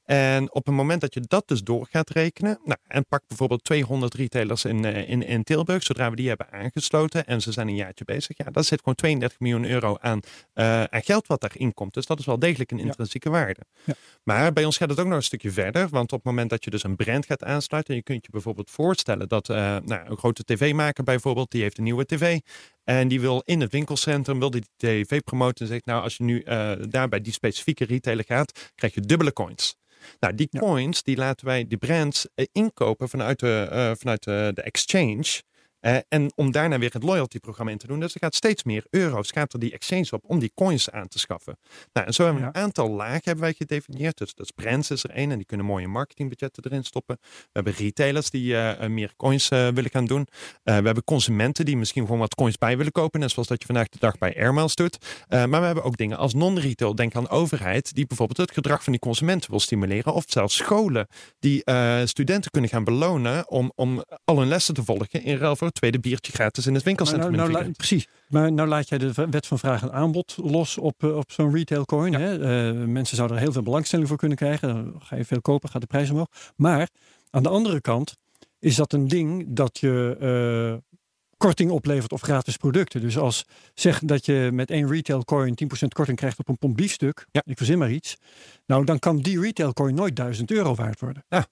[0.08, 3.64] En op het moment dat je dat dus door gaat rekenen, nou, en pak bijvoorbeeld
[3.64, 7.76] 200 retailers in, in, in Tilburg, zodra we die hebben aangesloten en ze zijn een
[7.76, 10.20] jaartje bezig, ja, dat zit gewoon 32 miljoen euro aan,
[10.55, 11.93] uh, aan geld wat daarin komt.
[11.93, 13.36] Dus dat is wel degelijk een intrinsieke ja.
[13.36, 13.62] waarde.
[13.84, 13.93] Ja.
[14.24, 16.64] Maar bij ons gaat het ook nog een stukje verder, want op het moment dat
[16.64, 20.18] je dus een brand gaat aansluiten, je kunt je bijvoorbeeld voorstellen dat uh, nou, een
[20.18, 22.39] grote tv-maker bijvoorbeeld, die heeft een nieuwe tv.
[22.84, 26.24] En die wil in het winkelcentrum, wil die tv promoten en zegt, nou als je
[26.24, 29.76] nu uh, daar bij die specifieke retailer gaat, krijg je dubbele coins.
[30.20, 34.52] Nou, die coins, die laten wij, die brands, uh, inkopen vanuit, de, uh, vanuit de,
[34.54, 35.41] de exchange.
[35.82, 38.00] Uh, en om daarna weer het loyalty-programma in te doen.
[38.00, 41.08] Dus er gaat steeds meer euro's, gaat er die exchange op om die coins aan
[41.08, 41.58] te schaffen.
[41.94, 42.56] Nou, en zo hebben we ja.
[42.56, 44.18] een aantal lagen hebben wij gedefinieerd.
[44.18, 47.18] Dus, dus brands is er één en die kunnen mooie marketingbudgetten erin stoppen.
[47.22, 50.28] We hebben retailers die uh, meer coins uh, willen gaan doen.
[50.64, 53.20] we hebben consumenten die misschien gewoon wat coins bij willen kopen.
[53.20, 54.98] Net zoals dat je vandaag de dag bij Airmiles doet.
[55.28, 56.96] maar we hebben ook dingen als non-retail.
[56.96, 60.14] Denk aan overheid die bijvoorbeeld het gedrag van die consumenten wil stimuleren.
[60.14, 61.08] Of zelfs scholen
[61.40, 61.64] die
[62.04, 66.00] studenten kunnen gaan belonen om, om al hun lessen te volgen in ruil voor tweede
[66.00, 67.32] biertje gratis in het winkelcentrum.
[67.32, 68.08] Nou, nou, precies.
[68.30, 71.86] Maar nou laat jij de wet van vraag en aanbod los op, op zo'n retail
[71.86, 72.12] coin.
[72.12, 72.20] Ja.
[72.20, 72.72] Hè?
[72.72, 74.74] Uh, mensen zouden er heel veel belangstelling voor kunnen krijgen.
[74.74, 76.28] Dan ga je veel kopen, gaat de prijs omhoog.
[76.56, 76.90] Maar
[77.30, 78.16] aan de andere kant
[78.60, 80.96] is dat een ding dat je uh,
[81.38, 83.02] korting oplevert of gratis producten.
[83.02, 86.76] Dus als zeg dat je met één retail coin 10% korting krijgt op een pomp
[86.76, 87.28] biefstuk.
[87.32, 87.42] Ja.
[87.46, 88.18] Ik verzin maar iets.
[88.66, 91.26] Nou, dan kan die retail coin nooit 1000 euro waard worden.
[91.30, 91.46] Ja,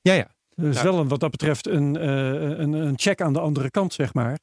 [0.00, 0.12] ja.
[0.12, 0.36] ja.
[0.60, 3.70] Dus nou, wel een, wat dat betreft een, uh, een, een check aan de andere
[3.70, 4.38] kant, zeg maar.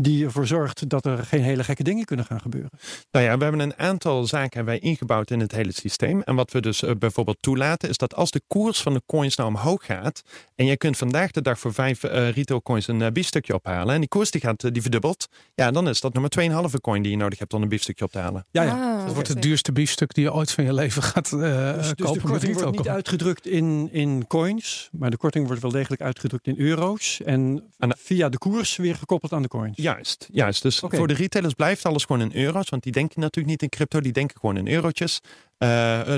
[0.00, 2.70] Die ervoor zorgt dat er geen hele gekke dingen kunnen gaan gebeuren.
[3.10, 6.22] Nou ja, we hebben een aantal zaken wij ingebouwd in het hele systeem.
[6.22, 9.36] En wat we dus uh, bijvoorbeeld toelaten, is dat als de koers van de coins
[9.36, 10.22] nou omhoog gaat.
[10.54, 13.94] En je kunt vandaag de dag voor vijf uh, retail coins een uh, biefstukje ophalen.
[13.94, 15.28] En die koers die gaat, die verdubbelt.
[15.54, 16.30] Ja, dan is dat nummer
[16.70, 18.46] 2,5 coin die je nodig hebt om een biefstukje op te halen.
[18.50, 18.97] Ja, ja.
[19.08, 22.10] Dat wordt het duurste biefstuk die je ooit van je leven gaat uh, dus, dus
[22.12, 26.46] de korting wordt niet uitgedrukt in, in coins, maar de korting wordt wel degelijk uitgedrukt
[26.46, 27.20] in euro's.
[27.24, 29.76] En, via de koers weer gekoppeld aan de coins.
[29.76, 30.62] Juist, juist.
[30.62, 32.68] Dus voor de retailers blijft alles gewoon in euro's.
[32.68, 35.20] Want die denken natuurlijk niet in crypto, die denken gewoon in eurotjes.
[35.58, 35.68] Uh,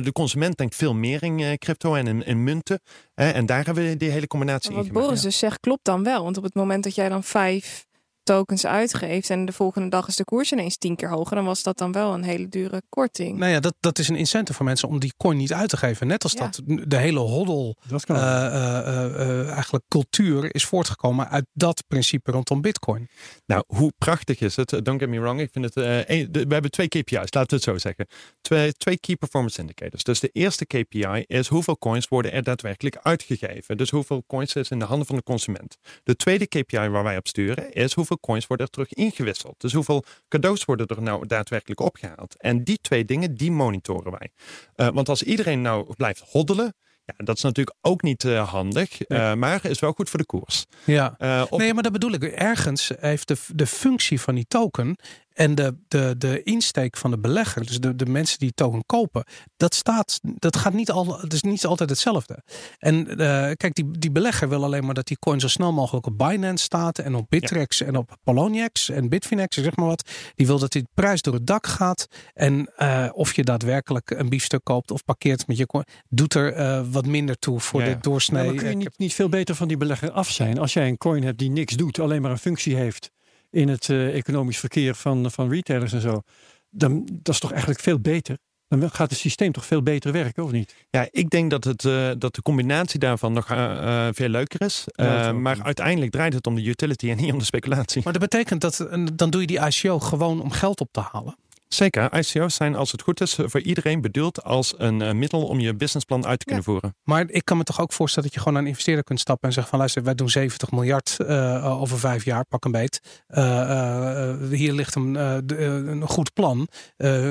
[0.03, 2.81] de consument denkt veel meer in crypto en in, in munten.
[3.15, 4.77] en daar hebben we die hele combinatie in.
[4.77, 6.25] Wat Boris dus zegt klopt dan wel.
[6.25, 7.89] Want op het moment dat jij dan vijf
[8.23, 11.63] tokens uitgeeft en de volgende dag is de koers ineens tien keer hoger, dan was
[11.63, 13.39] dat dan wel een hele dure korting.
[13.39, 15.77] Nou ja, dat, dat is een incentive voor mensen om die coin niet uit te
[15.77, 16.07] geven.
[16.07, 22.31] Net als dat de hele hoddel uh, uh, eigenlijk cultuur is voortgekomen uit dat principe
[22.31, 23.09] rondom bitcoin.
[23.47, 24.71] Nou, hoe prachtig is het?
[24.83, 25.41] Don't get me wrong.
[25.41, 25.75] Ik vind het.
[25.75, 28.07] we hebben twee KPI's, laten we het zo zeggen.
[28.41, 30.03] Twee, twee key performance indicators.
[30.03, 33.77] Dus de eerste KPI is hoeveel coins worden er daadwerkelijk uitgegeven.
[33.77, 35.77] Dus hoeveel coins is in de handen van de consument.
[36.03, 39.55] De tweede KPI waar wij op sturen is hoeveel coins worden er terug ingewisseld.
[39.59, 42.35] Dus hoeveel cadeaus worden er nou daadwerkelijk opgehaald?
[42.39, 44.31] En die twee dingen, die monitoren wij.
[44.77, 49.09] Uh, want als iedereen nou blijft hoddelen, ja, dat is natuurlijk ook niet uh, handig,
[49.09, 50.67] uh, maar is wel goed voor de koers.
[50.85, 51.17] Ja,
[51.51, 52.23] nee, maar dat bedoel ik.
[52.23, 54.97] Ergens heeft de, de functie van die token
[55.41, 59.25] en de, de, de insteek van de belegger, dus de, de mensen die token kopen,
[59.57, 62.43] dat staat, dat gaat niet al, het is niet altijd hetzelfde.
[62.79, 63.17] En uh,
[63.55, 66.65] kijk, die, die belegger wil alleen maar dat die coin zo snel mogelijk op Binance
[66.65, 70.11] staat en op Bittrex en op Poloniex en Bitfinex, zeg maar wat.
[70.35, 72.07] Die wil dat die prijs door het dak gaat.
[72.35, 76.59] En uh, of je daadwerkelijk een biefstuk koopt of parkeert met je coin, doet er
[76.59, 78.55] uh, wat minder toe voor de doorsnee.
[78.55, 81.23] Kun je niet, niet veel beter van die belegger af zijn als jij een coin
[81.23, 83.11] hebt die niks doet, alleen maar een functie heeft
[83.51, 86.23] in het uh, economisch verkeer van, van retailers en zo.
[86.71, 88.39] Dan, dat is toch eigenlijk veel beter.
[88.69, 90.75] Dan gaat het systeem toch veel beter werken, of niet?
[90.91, 94.85] Ja, ik denk dat, het, uh, dat de combinatie daarvan nog uh, veel leuker is.
[94.87, 98.01] Ja, maar uiteindelijk draait het om de utility en niet om de speculatie.
[98.05, 101.37] Maar dat betekent dat dan doe je die ICO gewoon om geld op te halen.
[101.75, 105.61] Zeker, ICO's zijn als het goed is voor iedereen bedoeld als een uh, middel om
[105.61, 106.97] je businessplan uit te kunnen voeren.
[107.03, 109.49] Maar ik kan me toch ook voorstellen dat je gewoon naar een investeerder kunt stappen
[109.49, 113.25] en zeggen van luister, wij doen 70 miljard uh, over vijf jaar, pak een beet.
[113.29, 116.69] Uh, hier ligt een, een goed plan.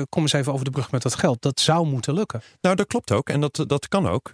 [0.08, 1.42] kom eens even over de brug met dat geld.
[1.42, 2.42] Dat zou moeten lukken.
[2.60, 4.30] Nou, dat klopt ook en dat, dat kan ook.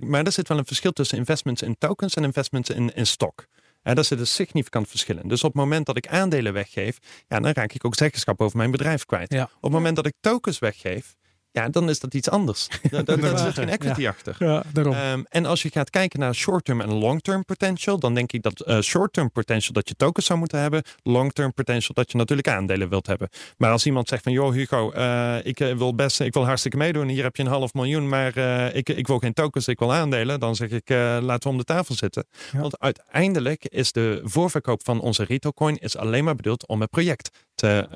[0.00, 3.46] maar er zit wel een verschil tussen investments in tokens en investments in, in stock.
[3.82, 5.28] En daar zit een significant verschil in.
[5.28, 6.98] Dus op het moment dat ik aandelen weggeef,
[7.28, 9.32] ja, dan raak ik ook zeggenschap over mijn bedrijf kwijt.
[9.32, 11.14] Op het moment dat ik tokens weggeef,
[11.58, 12.68] ja, dan is dat iets anders.
[13.04, 14.36] Daar zit geen equity achter.
[14.38, 14.94] Ja, daarom.
[14.94, 18.64] Um, en als je gaat kijken naar short-term en long-term potential, dan denk ik dat
[18.66, 22.88] uh, short-term potential dat je tokens zou moeten hebben, long-term potential dat je natuurlijk aandelen
[22.88, 23.28] wilt hebben.
[23.56, 26.76] Maar als iemand zegt van, joh Hugo, uh, ik eh, wil best, ik wil hartstikke
[26.76, 29.78] meedoen, hier heb je een half miljoen, maar uh, ik, ik wil geen tokens, ik
[29.78, 32.26] wil aandelen, dan zeg ik, laten we om de tafel zitten.
[32.52, 32.60] Ja.
[32.60, 36.90] Want uiteindelijk is de voorverkoop van onze retail coin is alleen maar bedoeld om het
[36.90, 37.86] project te,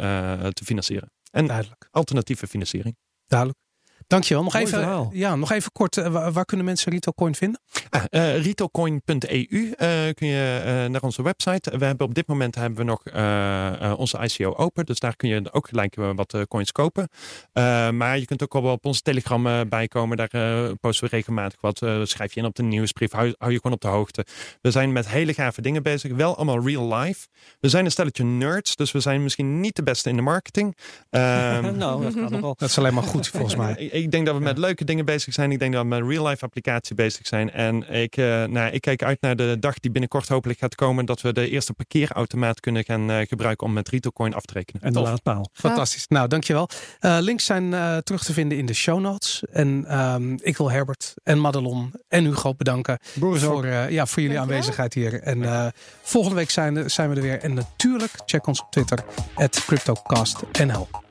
[0.52, 1.10] te financieren.
[1.30, 1.88] En Duidelijk.
[1.90, 2.96] alternatieve financiering.
[3.32, 3.58] Duidelijk.
[4.06, 4.42] Dankjewel.
[4.42, 7.60] Nog even, ja, nog even kort, uh, waar, kunnen mensen Retailcoin vinden?
[7.90, 11.78] Ah, uh, eh, retailcoin.eu uh, eh, kun je naar onze website.
[11.78, 13.02] We hebben op dit moment hebben we nog
[13.98, 14.86] onze ICO open.
[14.86, 17.08] Dus daar kun je ook gelijk wat coins kopen.
[17.92, 20.16] maar je kunt ook wel op onze Telegram bijkomen.
[20.16, 20.30] Daar
[20.80, 21.78] posten we regelmatig wat.
[22.02, 23.12] schrijf je in op de nieuwsbrief.
[23.12, 24.26] Hou, hou, je gewoon op de hoogte.
[24.60, 26.12] We zijn met hele gave dingen bezig.
[26.12, 27.26] Wel allemaal real life.
[27.60, 28.76] We zijn een stelletje nerds.
[28.76, 30.76] Dus we zijn misschien niet de beste in de marketing.
[31.10, 31.20] Um,
[31.76, 34.84] nou, dat, dat is alleen maar goed volgens mij ik denk dat we met leuke
[34.84, 35.52] dingen bezig zijn.
[35.52, 37.50] Ik denk dat we met real-life applicatie bezig zijn.
[37.50, 41.04] En ik, uh, nou, ik kijk uit naar de dag die binnenkort hopelijk gaat komen.
[41.04, 44.82] Dat we de eerste parkeerautomaat kunnen gaan uh, gebruiken om met Retailcoin af te rekenen.
[44.82, 45.48] En de laadpaal.
[45.52, 46.08] Fantastisch.
[46.08, 46.68] Nou, dankjewel.
[47.00, 47.70] Uh, links zijn
[48.02, 49.42] terug te vinden in de show notes.
[49.50, 54.94] En um, ik wil Herbert en Madelon en Hugo bedanken voor, ja, voor jullie aanwezigheid
[54.94, 55.22] hier.
[55.22, 55.72] En
[56.02, 57.40] volgende week zijn, zijn we er weer.
[57.40, 59.04] En natuurlijk check ons op Twitter,
[59.66, 61.01] CryptoCastNL.